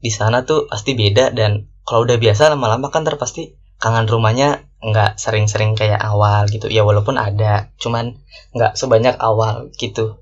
[0.00, 5.16] di sana tuh pasti beda dan kalau udah biasa lama-lama kan terpasti kangen rumahnya nggak
[5.16, 6.68] sering-sering kayak awal gitu.
[6.68, 8.20] Ya walaupun ada cuman
[8.52, 10.20] nggak sebanyak awal gitu.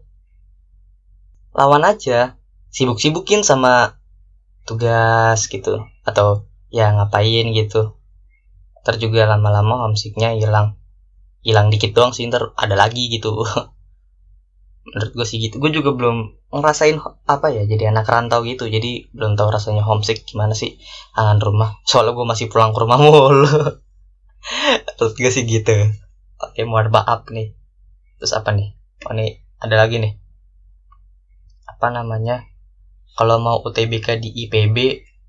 [1.55, 2.39] Lawan aja
[2.75, 3.99] sibuk-sibukin sama
[4.67, 7.95] tugas gitu atau ya ngapain gitu.
[8.83, 10.79] Ntar juga lama-lama homesicknya hilang.
[11.45, 13.45] Hilang dikit doang sih ntar ada lagi gitu.
[14.91, 15.63] Menurut gue sih gitu.
[15.63, 18.67] Gue juga belum ngerasain apa ya jadi anak rantau gitu.
[18.67, 20.81] Jadi belum tahu rasanya homesick gimana sih
[21.15, 21.79] kangen rumah.
[21.89, 23.47] Soalnya gue masih pulang ke rumah mulu
[24.99, 25.73] menurut gue sih gitu
[26.41, 27.57] oke maaf nih
[28.21, 28.77] terus apa nih
[29.09, 30.15] oh nih ada lagi nih
[31.69, 32.45] apa namanya
[33.15, 34.77] kalau mau UTBK di IPB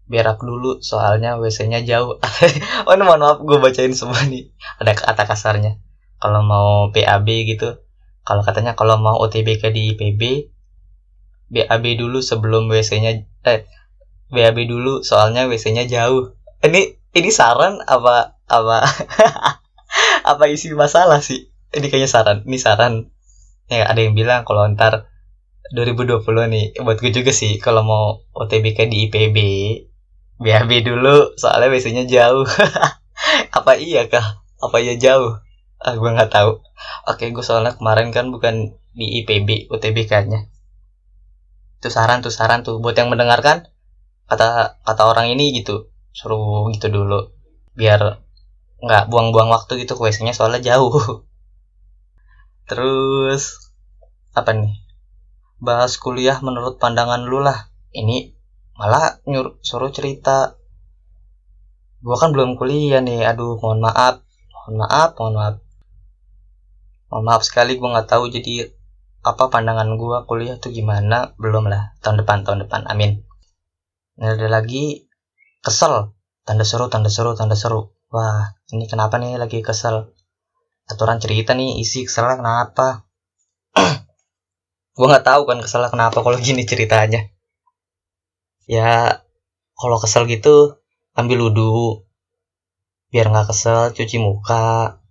[0.05, 2.21] berak dulu soalnya WC-nya jauh.
[2.85, 4.53] oh ini mohon maaf gue bacain semua nih.
[4.77, 5.81] Ada kata kasarnya.
[6.21, 7.81] Kalau mau PAB gitu,
[8.25, 10.21] kalau katanya kalau mau OTBK di IPB,
[11.49, 13.69] BAB dulu sebelum WC-nya eh
[14.33, 16.33] BAB dulu soalnya WC-nya jauh.
[16.65, 18.85] Ini ini saran apa apa
[20.31, 21.49] apa isi masalah sih?
[21.75, 22.37] Ini kayaknya saran.
[22.45, 22.93] Ini saran.
[23.69, 25.09] Ya ada yang bilang kalau ntar
[25.73, 26.21] 2020
[26.53, 28.05] nih buat gue juga sih kalau mau
[28.37, 29.37] OTBK di IPB
[30.37, 32.45] BAB dulu soalnya biasanya jauh
[33.57, 35.41] apa iya kah apa iya jauh
[35.81, 36.61] ah gue nggak tahu
[37.09, 40.45] oke gue soalnya kemarin kan bukan di IPB UTBK nya
[41.81, 43.65] itu saran tuh saran tuh buat yang mendengarkan
[44.29, 47.33] kata kata orang ini gitu suruh gitu dulu
[47.73, 48.24] biar
[48.83, 50.91] nggak buang-buang waktu gitu ke nya soalnya jauh.
[52.69, 53.71] Terus
[54.35, 54.75] apa nih?
[55.61, 57.71] Bahas kuliah menurut pandangan lu lah.
[57.95, 58.35] Ini
[58.75, 60.59] malah nyuruh suruh cerita.
[62.03, 64.21] Gua kan belum kuliah nih aduh mohon maaf
[64.51, 65.55] mohon maaf mohon maaf.
[67.09, 68.69] Mohon maaf sekali gua nggak tahu jadi
[69.25, 73.23] apa pandangan gua kuliah tuh gimana belum lah tahun depan tahun depan amin.
[74.15, 75.09] Nah, ada lagi
[75.65, 76.13] kesel
[76.45, 80.15] tanda seru tanda seru tanda seru wah ini kenapa nih lagi kesel?
[80.87, 83.03] Aturan cerita nih isi kesel kenapa?
[84.95, 87.27] Gua nggak tahu kan kesel kenapa kalau gini ceritanya.
[88.71, 89.19] Ya
[89.75, 90.79] kalau kesel gitu
[91.19, 92.07] ambil wudhu.
[93.11, 95.03] Biar nggak kesel cuci muka.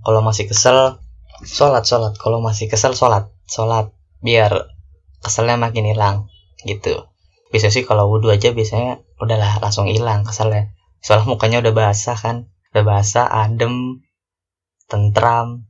[0.00, 0.96] Kalau masih kesel
[1.44, 2.16] sholat sholat.
[2.16, 3.92] Kalau masih kesel sholat sholat.
[4.24, 4.72] Biar
[5.20, 6.32] keselnya makin hilang
[6.64, 7.12] gitu.
[7.52, 10.72] Bisa sih kalau wudhu aja biasanya udahlah langsung hilang keselnya
[11.02, 12.46] soalnya mukanya udah basah kan.
[12.72, 14.06] Udah basah adem
[14.86, 15.66] tentram.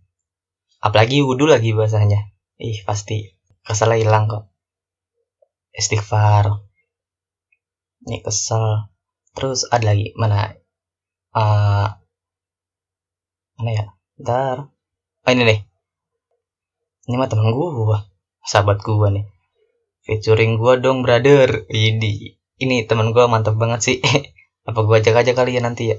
[0.79, 2.31] Apalagi wudhu lagi basahnya.
[2.61, 3.33] Ih pasti
[3.65, 4.53] keselnya hilang kok.
[5.73, 6.63] Istighfar.
[8.05, 8.93] Ini kesel.
[9.33, 10.53] Terus ada lagi mana?
[11.33, 11.89] Uh,
[13.57, 13.87] mana ya?
[14.21, 14.69] Ntar
[15.23, 15.61] oh ini nih.
[17.09, 18.05] Ini mah temen gua.
[18.45, 19.27] Sahabat gua nih.
[20.05, 21.65] Featuring gua dong brother.
[21.73, 23.99] Ini ini temen gua mantap banget sih
[24.63, 25.99] apa gua ajak aja kali ya nanti ya?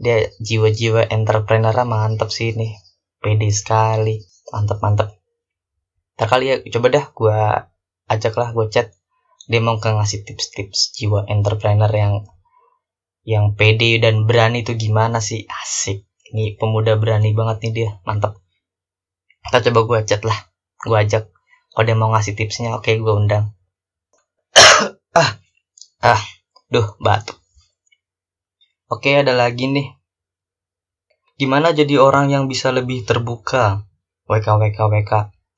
[0.00, 2.74] Dia jiwa-jiwa entrepreneur mantap sih ini.
[3.20, 4.24] Pede sekali.
[4.50, 5.08] Mantep mantep.
[6.16, 7.38] Tak kali ya coba dah gue
[8.08, 8.96] ajak lah gue chat.
[9.46, 12.24] Dia mau ke ngasih tips-tips jiwa entrepreneur yang
[13.22, 15.44] yang pede dan berani itu gimana sih?
[15.46, 16.08] Asik.
[16.32, 17.90] Ini pemuda berani banget nih dia.
[18.08, 18.40] Mantep.
[19.44, 20.38] Kita coba gue chat lah.
[20.80, 21.28] Gue ajak.
[21.72, 23.52] Kalau dia mau ngasih tipsnya oke gue undang.
[25.12, 25.36] Ah.
[26.00, 26.24] Ah.
[26.72, 27.41] Duh batuk
[28.92, 29.88] oke ada lagi nih.
[31.40, 33.88] Gimana jadi orang yang bisa lebih terbuka?
[34.28, 35.12] WK WK WK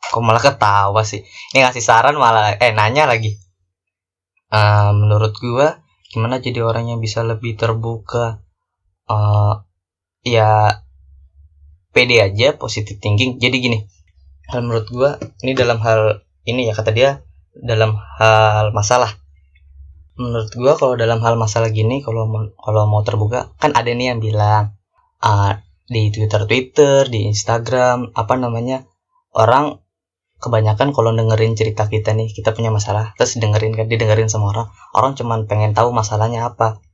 [0.05, 1.27] kok malah ketawa sih?
[1.51, 3.35] Ini ngasih saran malah eh nanya lagi.
[4.55, 5.83] Uh, menurut gua
[6.15, 8.39] gimana jadi orang yang bisa lebih terbuka?
[9.11, 9.67] Uh,
[10.23, 10.81] ya
[11.91, 13.43] pede aja positive thinking.
[13.43, 13.79] Jadi gini
[14.55, 15.11] hal menurut gua
[15.43, 17.11] ini dalam hal ini ya kata dia
[17.59, 19.24] dalam hal masalah
[20.15, 24.21] menurut gua kalau dalam hal masalah gini kalau kalau mau terbuka kan ada nih yang
[24.23, 24.79] bilang
[25.19, 25.59] uh,
[25.91, 28.87] di Twitter Twitter di Instagram apa namanya
[29.35, 29.83] orang
[30.39, 34.69] kebanyakan kalau dengerin cerita kita nih kita punya masalah terus dengerin kan didengerin sama orang
[34.95, 36.85] orang cuman pengen tahu masalahnya apa.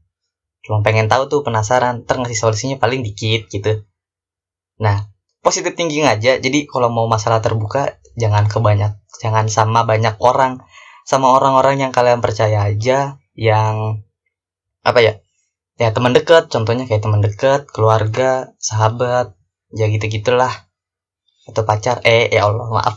[0.61, 3.85] Cuma pengen tahu tuh penasaran ter ngasih solusinya paling dikit gitu.
[4.79, 5.11] Nah
[5.41, 10.61] positif thinking aja jadi kalau mau masalah terbuka jangan kebanyak jangan sama banyak orang
[11.05, 14.05] sama orang-orang yang kalian percaya aja yang
[14.80, 15.12] apa ya
[15.80, 19.32] ya teman dekat contohnya kayak teman dekat keluarga sahabat
[19.72, 20.70] ya gitu gitulah
[21.51, 22.96] atau pacar eh ya Allah maaf.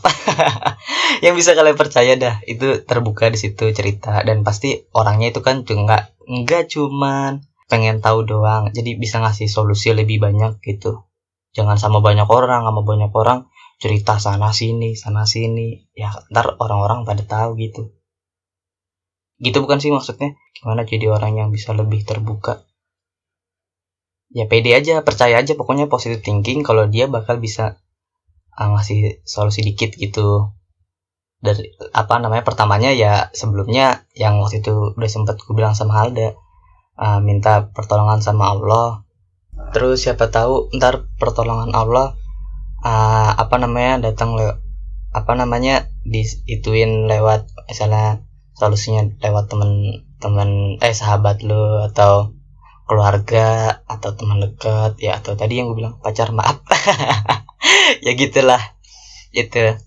[1.24, 4.22] Yang bisa kalian percaya dah itu terbuka di situ cerita.
[4.22, 8.70] Dan pasti orangnya itu kan juga nggak cuman pengen tahu doang.
[8.70, 11.02] Jadi bisa ngasih solusi lebih banyak gitu.
[11.54, 13.50] Jangan sama banyak orang sama banyak orang
[13.82, 15.90] cerita sana sini sana sini.
[15.94, 17.94] Ya ntar orang-orang pada tahu gitu.
[19.42, 20.38] Gitu bukan sih maksudnya?
[20.54, 22.62] Gimana jadi orang yang bisa lebih terbuka?
[24.34, 25.52] Ya pede aja percaya aja.
[25.58, 27.78] Pokoknya positive thinking kalau dia bakal bisa
[28.58, 30.54] uh, ngasih solusi dikit gitu.
[31.44, 36.32] Dari apa namanya pertamanya ya sebelumnya yang waktu itu udah sempet gue bilang sama Halda
[36.96, 39.04] uh, minta pertolongan sama Allah.
[39.76, 42.16] Terus siapa tahu ntar pertolongan Allah
[42.84, 44.60] uh, apa namanya datang le
[45.14, 52.34] apa namanya diituin lewat misalnya solusinya lewat temen-temen eh sahabat lo atau
[52.84, 56.60] keluarga atau teman dekat ya atau tadi yang gue bilang pacar maaf.
[58.04, 58.60] Ya gitulah
[59.32, 59.80] gitu.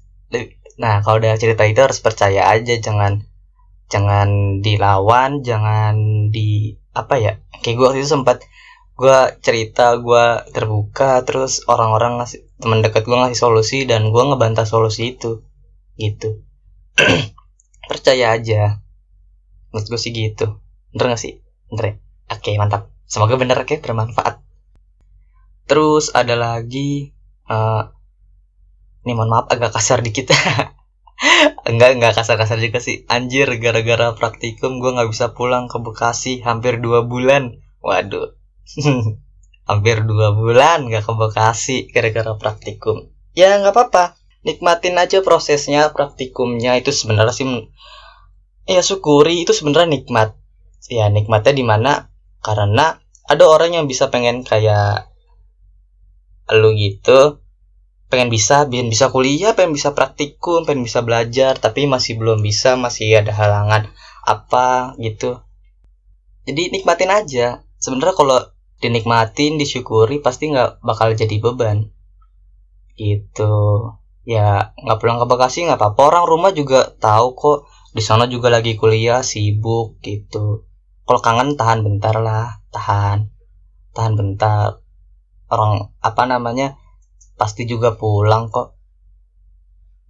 [0.82, 3.22] Nah kalau udah cerita itu harus percaya aja jangan
[3.86, 8.42] jangan dilawan jangan di apa ya kayak gue waktu itu sempat
[8.98, 14.66] gue cerita gue terbuka terus orang-orang ngasih teman dekat gue ngasih solusi dan gue ngebantah
[14.66, 15.46] solusi itu.
[15.98, 16.42] Gitu.
[17.90, 18.82] Percaya aja.
[19.74, 20.62] Menurut gue sih gitu.
[20.94, 21.42] Bener gak sih?
[21.70, 21.94] Bener ya?
[22.34, 22.90] Oke mantap.
[23.06, 23.78] Semoga bener oke?
[23.80, 24.42] Bermanfaat.
[25.68, 27.12] Terus ada lagi
[27.52, 27.92] uh,
[29.04, 30.34] ini mohon maaf agak kasar dikit.
[31.68, 33.04] Enggak enggak kasar-kasar juga sih.
[33.12, 37.60] Anjir gara-gara praktikum gue nggak bisa pulang ke Bekasi hampir dua bulan.
[37.84, 38.38] Waduh
[39.68, 43.12] hampir dua bulan nggak ke Bekasi gara-gara praktikum.
[43.36, 44.16] Ya nggak apa-apa.
[44.48, 46.80] Nikmatin aja prosesnya praktikumnya.
[46.80, 47.46] Itu sebenarnya sih
[48.66, 49.44] ya syukuri.
[49.44, 50.34] Itu sebenarnya nikmat.
[50.88, 52.08] Ya nikmatnya di mana?
[52.40, 52.96] Karena
[53.28, 55.12] ada orang yang bisa pengen kayak
[56.56, 57.44] lu gitu.
[58.08, 62.80] Pengen bisa pengen bisa kuliah pengen bisa praktikum pengen bisa belajar tapi masih belum bisa
[62.80, 63.92] masih ada halangan
[64.24, 65.44] apa gitu.
[66.48, 67.68] Jadi nikmatin aja.
[67.84, 68.40] Sebenarnya kalau
[68.78, 71.90] dinikmatin disyukuri pasti nggak bakal jadi beban.
[72.94, 73.56] Gitu.
[74.28, 76.02] Ya nggak pulang ke Bekasi nggak apa-apa.
[76.14, 77.60] Orang rumah juga tahu kok.
[77.94, 80.70] Di sana juga lagi kuliah sibuk gitu.
[81.08, 82.62] Kalau kangen tahan bentar lah.
[82.70, 83.34] Tahan.
[83.98, 84.84] Tahan bentar.
[85.50, 86.78] Orang apa namanya
[87.40, 88.78] pasti juga pulang kok.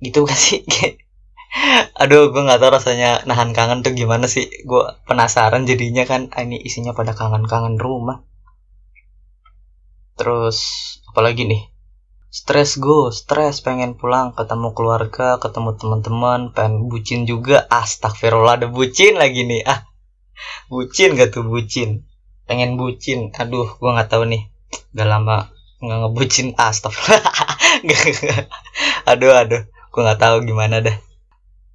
[0.03, 0.67] Gitu kan sih?
[2.01, 4.51] Aduh gue nggak tahu rasanya nahan kangen tuh gimana sih.
[4.67, 8.26] Gue penasaran jadinya kan ini isinya pada kangen-kangen rumah
[10.17, 10.57] terus
[11.13, 11.63] apalagi nih?
[12.27, 16.51] Stres gue stres pengen pulang ketemu keluarga ketemu teman-teman.
[16.51, 17.63] Pengen bucin juga.
[17.71, 19.63] Astagfirullah ada bucin lagi nih.
[19.63, 19.87] Ah
[20.67, 22.03] bucin gak tuh bucin?
[22.43, 23.31] Pengen bucin.
[23.31, 24.43] Aduh gue nggak tahu nih.
[24.91, 25.47] Gak lama
[25.79, 26.47] nggak ngebucin.
[26.59, 27.31] Astagfirullah.
[29.09, 29.63] Aduh aduh.
[29.93, 30.97] Gue nggak tahu gimana dah.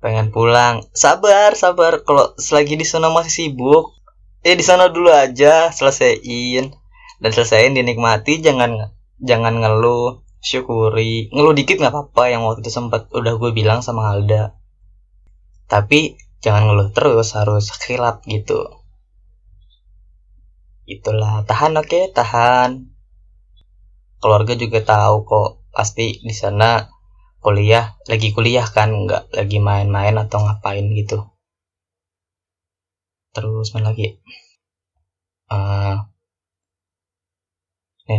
[0.04, 0.84] Pengen pulang.
[0.92, 2.04] Sabar sabar.
[2.04, 3.96] Kalau selagi di sana masih sibuk
[4.44, 5.72] eh di sana dulu aja.
[5.72, 6.81] Selesaiin
[7.22, 8.90] dan selesaiin dinikmati jangan
[9.22, 11.30] jangan ngeluh syukuri.
[11.30, 14.58] Ngeluh dikit nggak apa-apa yang waktu itu sempat udah gue bilang sama Alda.
[15.70, 18.82] Tapi jangan ngeluh terus harus khilaf gitu.
[20.82, 21.46] Itulah.
[21.46, 21.86] Tahan oke?
[21.86, 22.04] Okay?
[22.10, 22.90] tahan.
[24.18, 26.90] Keluarga juga tahu kok pasti di sana
[27.42, 31.22] kuliah lagi kuliah kan nggak lagi main-main atau ngapain gitu.
[33.30, 34.18] Terus mana lagi?
[35.48, 36.11] Uh,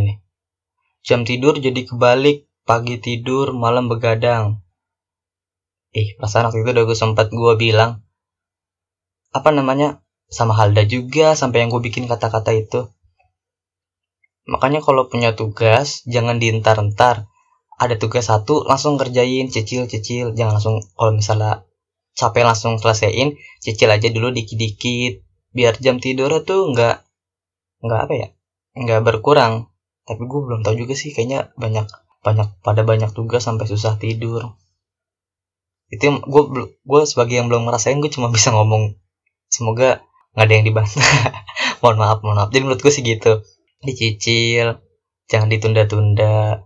[0.00, 0.14] ini.
[1.04, 4.64] Jam tidur jadi kebalik pagi tidur malam begadang.
[5.92, 8.02] Eh perasaan waktu itu udah gue sempat gue bilang
[9.30, 10.00] apa namanya
[10.32, 12.88] sama Halda juga sampai yang gue bikin kata-kata itu.
[14.48, 17.28] Makanya kalau punya tugas jangan dientar-entar.
[17.74, 20.32] Ada tugas satu langsung kerjain cicil-cicil.
[20.32, 21.66] Jangan langsung kalau misalnya
[22.14, 25.20] capek langsung selesaiin cicil aja dulu dikit-dikit.
[25.54, 26.96] Biar jam tidur tuh nggak
[27.84, 28.28] nggak apa ya
[28.74, 29.68] nggak berkurang
[30.04, 31.88] tapi gue belum tahu juga sih kayaknya banyak
[32.24, 34.56] banyak pada banyak tugas sampai susah tidur.
[35.88, 38.96] Itu gue gue sebagai yang belum ngerasain gue cuma bisa ngomong
[39.48, 40.92] semoga nggak ada yang dibahas
[41.80, 42.50] mohon maaf mohon maaf.
[42.52, 43.44] Jadi menurut gue sih gitu.
[43.84, 44.80] Dicicil
[45.28, 46.64] jangan ditunda-tunda.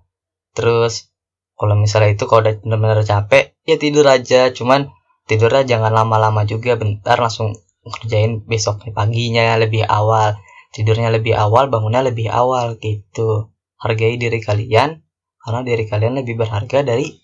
[0.55, 1.11] Terus
[1.59, 4.51] kalau misalnya itu kalau udah benar-benar capek ya tidur aja.
[4.51, 4.91] Cuman
[5.31, 6.75] tidurnya jangan lama-lama juga.
[6.75, 7.55] Bentar langsung
[7.89, 10.39] kerjain besok paginya lebih awal
[10.73, 13.53] tidurnya lebih awal bangunnya lebih awal gitu.
[13.79, 15.07] Hargai diri kalian
[15.39, 17.15] karena diri kalian lebih berharga dari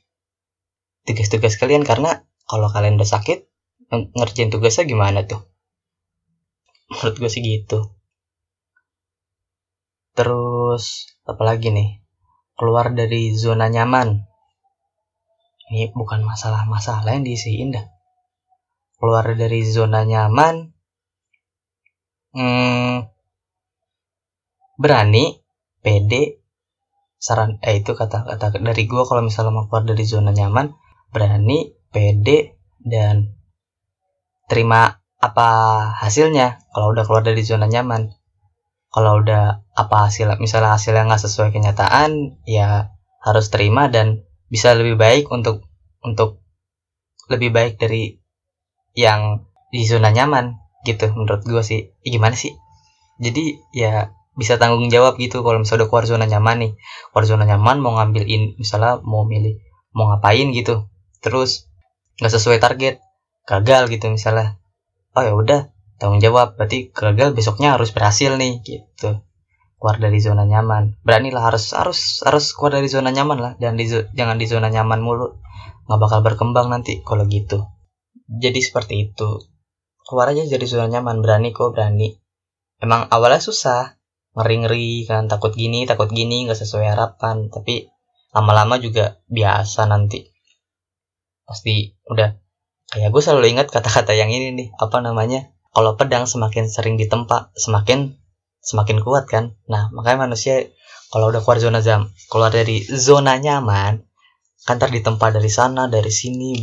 [1.04, 3.44] tugas-tugas kalian karena kalau kalian udah sakit
[3.90, 5.44] ngerjain tugasnya gimana tuh?
[6.90, 7.92] Menurut gue sih gitu.
[10.14, 12.00] Terus apalagi nih?
[12.54, 14.30] Keluar dari zona nyaman.
[15.74, 17.86] Ini bukan masalah-masalah yang diisiin dah.
[18.94, 20.70] Keluar dari zona nyaman
[22.34, 23.13] hmm,
[24.80, 25.40] berani
[25.80, 26.44] pede
[27.18, 30.76] saran eh itu kata-kata dari gue kalau misalnya mau keluar dari zona nyaman
[31.14, 33.38] berani pede dan
[34.50, 35.48] terima apa
[36.04, 38.12] hasilnya kalau udah keluar dari zona nyaman.
[38.92, 44.94] Kalau udah apa hasil misalnya hasilnya nggak sesuai kenyataan ya harus terima dan bisa lebih
[44.94, 45.66] baik untuk
[46.04, 46.44] untuk
[47.26, 48.22] lebih baik dari
[48.94, 51.90] yang di zona nyaman gitu menurut gue sih.
[52.06, 52.54] Gimana sih?
[53.18, 56.72] Jadi ya bisa tanggung jawab gitu kalau misalnya udah keluar zona nyaman nih.
[57.14, 59.62] Keluar zona nyaman mau ngambil in misalnya mau milih
[59.94, 60.90] mau ngapain gitu.
[61.22, 61.70] Terus
[62.18, 62.98] nggak sesuai target
[63.46, 64.58] gagal gitu misalnya.
[65.14, 65.70] Oh ya udah
[66.02, 66.58] tanggung jawab.
[66.58, 69.22] Berarti gagal besoknya harus berhasil nih gitu.
[69.78, 70.98] Keluar dari zona nyaman.
[71.06, 73.52] Beranilah harus harus harus keluar dari zona nyaman lah.
[73.62, 75.38] Dan di, jangan di zona nyaman mulu.
[75.86, 77.70] Nggak bakal berkembang nanti kalau gitu.
[78.26, 79.38] Jadi seperti itu.
[80.02, 81.22] Keluar aja dari zona nyaman.
[81.22, 82.10] Berani kok berani.
[82.82, 83.93] Emang awalnya susah
[84.34, 87.48] ngeri-ngeri kan takut gini takut gini nggak sesuai harapan.
[87.48, 87.86] Tapi
[88.34, 90.26] lama-lama juga biasa nanti.
[91.46, 92.34] Pasti udah
[92.90, 97.54] kayak gue selalu ingat kata-kata yang ini nih apa namanya kalau pedang semakin sering ditempa
[97.54, 98.18] semakin
[98.62, 99.54] semakin kuat kan.
[99.70, 100.66] Nah makanya manusia
[101.14, 104.02] kalau udah keluar zona jam keluar dari zona nyaman
[104.64, 106.56] kan ntar ditempa dari sana dari sini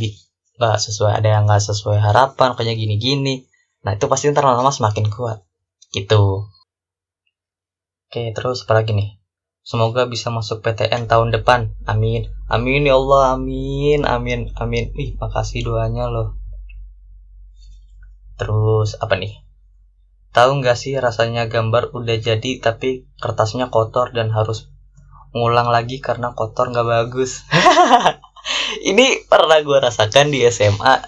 [0.58, 3.48] nggak sesuai ada yang nggak sesuai harapan kayak gini-gini.
[3.86, 5.40] Nah itu pasti ntar lama-lama semakin kuat.
[5.92, 6.52] Gitu
[8.12, 9.16] Oke, terus apa lagi nih?
[9.64, 11.72] Semoga bisa masuk PTN tahun depan.
[11.88, 12.28] Amin.
[12.44, 13.40] Amin ya Allah.
[13.40, 14.04] Amin.
[14.04, 14.52] Amin.
[14.60, 14.92] Amin.
[15.00, 16.36] Ih, makasih doanya loh.
[18.36, 19.40] Terus apa nih?
[20.36, 24.68] Tahu nggak sih rasanya gambar udah jadi tapi kertasnya kotor dan harus
[25.32, 27.48] ngulang lagi karena kotor nggak bagus.
[28.92, 31.00] Ini pernah gue rasakan di SMA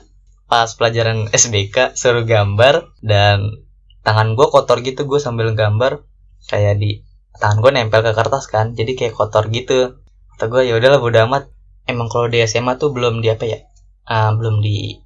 [0.48, 3.60] pas pelajaran SBK suruh gambar dan
[4.00, 6.13] tangan gue kotor gitu gue sambil gambar
[6.48, 7.00] kayak di
[7.38, 9.98] tangan gue nempel ke kertas kan jadi kayak kotor gitu.
[10.34, 11.50] Kata gue ya udahlah bodo amat.
[11.84, 13.58] Emang kalau di SMA tuh belum di apa ya?
[14.04, 15.00] Uh, belum di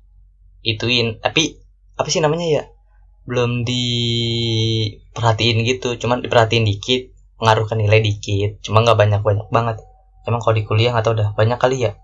[0.67, 1.59] ituin tapi
[1.99, 2.63] apa sih namanya ya?
[3.27, 8.59] Belum diperhatiin gitu cuman diperhatiin dikit pengaruh nilai dikit.
[8.63, 9.79] Cuma nggak banyak banyak banget.
[10.27, 11.97] Emang kalau di kuliah atau udah banyak kali ya?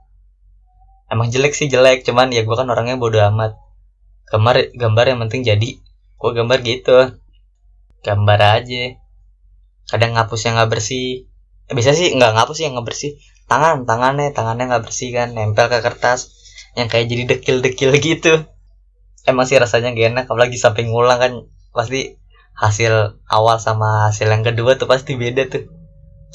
[1.10, 2.06] Emang jelek sih jelek.
[2.06, 3.58] Cuman ya gue kan orangnya bodo amat.
[4.30, 5.70] Gambar gambar yang penting jadi.
[6.16, 7.20] Gue gambar gitu.
[8.00, 9.03] Gambar aja
[9.88, 11.28] kadang ngapus yang nggak bersih.
[11.68, 13.16] Eh, bisa sih nggak ngapus yang nggak bersih.
[13.48, 15.36] Tangan tangannya tangannya nggak bersih kan.
[15.36, 16.32] Nempel ke kertas
[16.74, 18.34] yang kayak jadi dekil-dekil gitu.
[19.24, 21.32] Emang sih rasanya gak enak apalagi sampai ngulang kan.
[21.72, 22.20] Pasti
[22.54, 25.64] hasil awal sama hasil yang kedua tuh pasti beda tuh.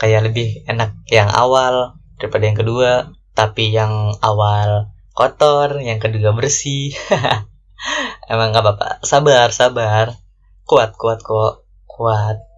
[0.02, 3.14] Kayak lebih enak yang awal daripada yang kedua.
[3.38, 6.97] Tapi yang awal kotor yang kedua bersih.
[8.32, 8.89] Emang nggak apa-apa.
[9.06, 10.18] Sabar sabar.
[10.66, 11.66] Kuat kuat kok.
[11.86, 12.49] Kuat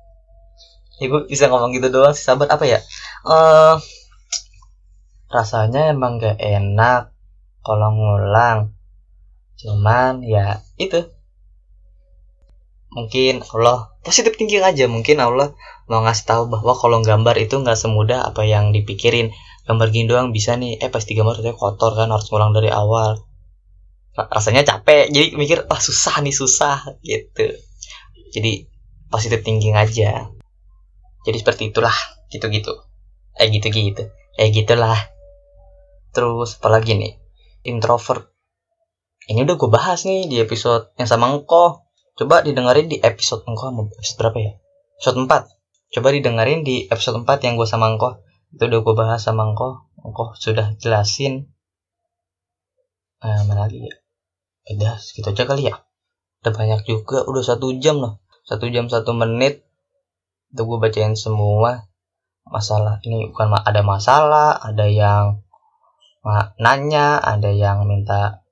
[1.02, 2.54] ya gue bisa ngomong gitu doang sih sahabat.
[2.54, 2.80] Apa ya?
[3.26, 3.82] Uh,
[5.34, 7.10] rasanya emang gak enak
[7.66, 8.78] kalau ngulang.
[9.58, 11.10] Cuman ya itu.
[12.94, 14.86] Mungkin Allah positif thinking aja.
[14.86, 15.58] Mungkin Allah
[15.90, 19.34] mau ngasih tahu bahwa kalau gambar itu nggak semudah apa yang dipikirin.
[19.66, 20.78] Gambar gini doang bisa nih.
[20.78, 23.26] Eh pas digambar ternyata kotor kan harus ngulang dari awal.
[24.14, 25.10] Rasanya capek.
[25.10, 27.00] Jadi mikir ah susah nih susah.
[27.00, 27.58] Gitu.
[28.36, 28.68] Jadi
[29.08, 30.30] positive thinking aja
[31.28, 31.94] jadi seperti itulah
[32.32, 32.74] gitu-gitu.
[33.38, 34.10] Eh gitu-gitu.
[34.40, 34.98] Eh gitulah.
[36.12, 37.14] Terus apalagi nih?
[37.68, 38.32] Introvert.
[39.30, 41.86] Ini udah gue bahas nih di episode yang sama engkau
[42.18, 44.52] coba didengerin di episode engkau episode berapa ya?
[44.98, 45.62] Episode 4
[45.92, 48.24] coba didengerin di episode 4 yang gue sama Engko.
[48.52, 49.92] Itu udah gue bahas sama Engko.
[50.02, 51.52] Engko sudah jelasin.
[53.22, 53.94] Eh, mana lagi ya?
[54.72, 55.76] Udah segitu aja kali ya.
[56.42, 57.28] Udah banyak juga.
[57.28, 58.24] Udah satu jam loh.
[58.48, 59.68] Satu jam satu menit
[60.52, 61.88] itu gue bacain semua.
[62.48, 65.40] Masalah ini bukan ada masalah ada yang
[66.60, 68.44] nanya ada yang minta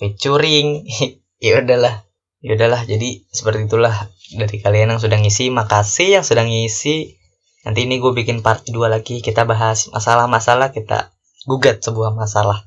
[0.00, 0.88] featuring
[1.44, 2.08] ya udahlah
[2.42, 2.82] ya udahlah.
[2.84, 3.94] Jadi seperti itulah
[4.36, 5.48] dari kalian yang sudah ngisi.
[5.52, 7.16] Makasih yang sudah ngisi.
[7.62, 9.22] Nanti ini gue bikin part 2 lagi.
[9.22, 11.14] Kita bahas masalah-masalah kita
[11.46, 12.66] gugat sebuah masalah.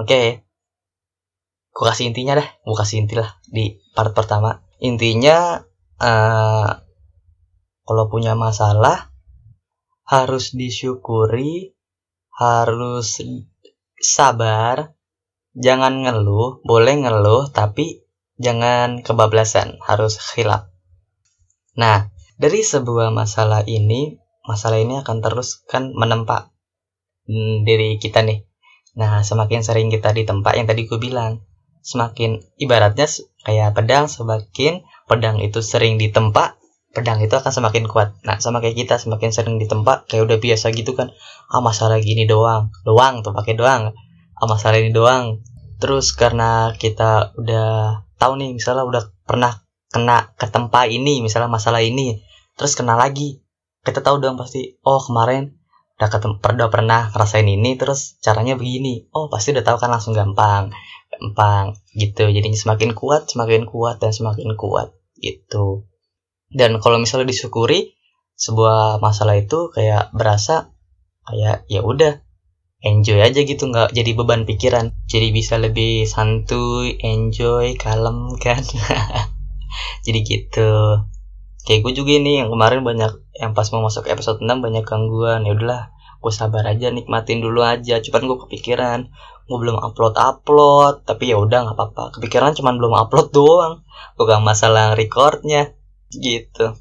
[0.00, 0.08] Oke?
[0.08, 0.26] Okay.
[1.70, 2.48] gue kasih intinya dah.
[2.66, 4.64] Gue kasih inti lah di part pertama.
[4.80, 5.60] Intinya
[6.00, 6.70] uh,
[7.90, 9.10] kalau punya masalah
[10.06, 11.74] harus disyukuri
[12.30, 13.18] harus
[13.98, 14.94] sabar
[15.58, 18.06] jangan ngeluh boleh ngeluh tapi
[18.40, 20.72] jangan kebablasan, harus khilaf.
[21.76, 22.08] Nah,
[22.40, 24.16] dari sebuah masalah ini,
[24.48, 26.48] masalah ini akan terus kan menempa
[27.28, 28.48] hmm, diri kita nih.
[28.96, 31.44] Nah, semakin sering kita di tempat yang tadi gue bilang,
[31.84, 33.06] semakin ibaratnya
[33.44, 36.59] kayak pedang, semakin pedang itu sering ditempa,
[36.90, 38.18] pedang itu akan semakin kuat.
[38.26, 41.14] Nah, sama kayak kita semakin sering ditempa, kayak udah biasa gitu kan.
[41.50, 43.94] Ah, masalah gini doang, doang tuh pakai doang.
[44.36, 45.42] Ah, masalah ini doang.
[45.80, 51.82] Terus karena kita udah tahu nih misalnya udah pernah kena ke tempat ini misalnya masalah
[51.82, 52.22] ini
[52.54, 53.42] terus kena lagi
[53.82, 55.56] kita tahu dong pasti oh kemarin
[55.98, 60.70] udah udah pernah ngerasain ini terus caranya begini oh pasti udah tahu kan langsung gampang
[61.10, 65.89] gampang gitu jadinya semakin kuat semakin kuat dan semakin kuat gitu
[66.50, 67.94] dan kalau misalnya disyukuri
[68.34, 70.72] sebuah masalah itu kayak berasa
[71.28, 72.24] kayak ya udah
[72.80, 74.96] enjoy aja gitu nggak jadi beban pikiran.
[75.06, 78.64] Jadi bisa lebih santuy enjoy kalem kan.
[80.04, 81.04] Jadi gitu.
[81.60, 85.44] Kayak gue juga ini yang kemarin banyak yang pas mau masuk episode 6 banyak gangguan.
[85.44, 85.82] Ya udahlah
[86.20, 88.00] gue sabar aja nikmatin dulu aja.
[88.00, 89.00] Cuman gue kepikiran
[89.50, 92.16] gue belum upload upload tapi ya udah nggak apa-apa.
[92.16, 93.84] Kepikiran cuman belum upload doang.
[94.16, 95.76] Bukan masalah recordnya
[96.14, 96.76] gitu.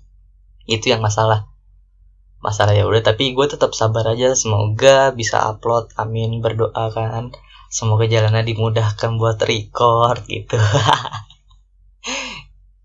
[0.65, 1.49] Itu yang masalah.
[2.39, 4.33] Masalah ya udah tapi gue tetap sabar aja.
[4.33, 5.93] Semoga bisa upload.
[5.97, 6.41] Amin.
[6.41, 7.33] Berdoa kan.
[7.69, 10.57] Semoga jalannya dimudahkan buat record gitu.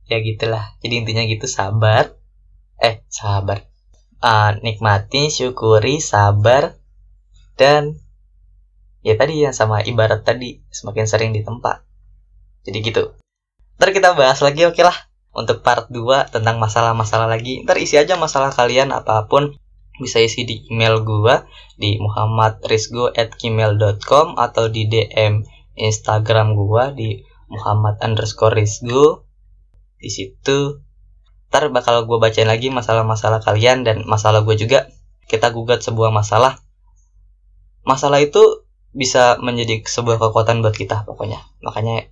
[0.04, 0.76] Ya gitulah.
[0.84, 2.12] Jadi intinya gitu sabar.
[2.76, 3.64] Eh sabar.
[4.20, 6.76] Uh, nikmati syukuri sabar
[7.56, 7.96] dan
[9.04, 11.84] ya tadi yang sama ibarat tadi semakin sering di tempat
[12.64, 13.02] jadi gitu.
[13.76, 14.96] Ntar kita bahas lagi oke okay lah
[15.34, 19.58] untuk part 2 tentang masalah-masalah lagi ntar isi aja masalah kalian apa pun.
[19.94, 21.46] Bisa isi di email gua
[21.78, 25.46] di muhammadrizgo@gmail.com atau di DM
[25.78, 29.22] Instagram gua di muhammad underscore rizgo.
[29.98, 30.82] Di situ
[31.50, 34.90] ntar bakal gua bacain lagi masalah-masalah kalian dan masalah gua juga.
[35.30, 36.58] Kita gugat sebuah masalah.
[37.86, 41.38] Masalah itu bisa menjadi sebuah kekuatan buat kita pokoknya.
[41.62, 42.06] Makanya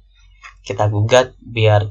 [0.62, 1.91] kita gugat biar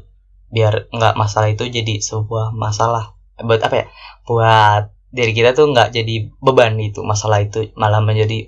[0.51, 3.15] biar nggak masalah itu jadi sebuah masalah.
[3.39, 3.85] Buat apa ya?
[4.27, 8.47] Buat diri kita tuh nggak jadi beban itu masalah itu malah menjadi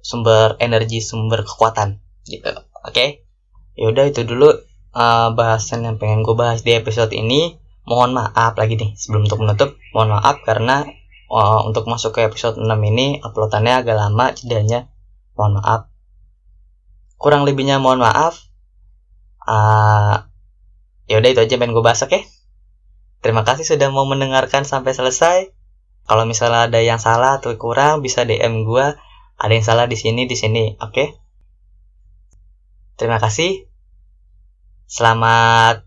[0.00, 2.52] sumber energi sumber kekuatan gitu.
[2.84, 2.92] Oke?
[2.92, 3.08] Okay?
[3.76, 4.48] yaudah itu dulu
[4.96, 7.60] uh, bahasan yang pengen gue bahas di episode ini.
[7.86, 10.82] Mohon maaf lagi nih sebelum untuk menutup mohon maaf karena
[11.30, 14.90] uh, untuk masuk ke episode 6 ini uploadannya agak lama jedanya
[15.38, 15.86] mohon maaf.
[17.14, 18.42] Kurang lebihnya mohon maaf.
[19.46, 20.26] Uh,
[21.06, 22.22] ya udah itu aja pengen gue bahas oke okay?
[23.22, 25.50] terima kasih sudah mau mendengarkan sampai selesai.
[26.06, 28.94] Kalau misalnya ada yang salah atau kurang bisa DM gue
[29.36, 30.92] ada yang salah di sini di sini oke?
[30.94, 31.08] Okay?
[32.94, 33.66] terima kasih.
[34.86, 35.82] Selamat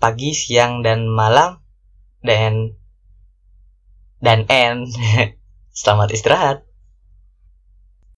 [0.00, 1.60] pagi siang dan malam.
[2.24, 2.72] Dan
[4.24, 4.88] dan end
[5.80, 6.64] selamat istirahat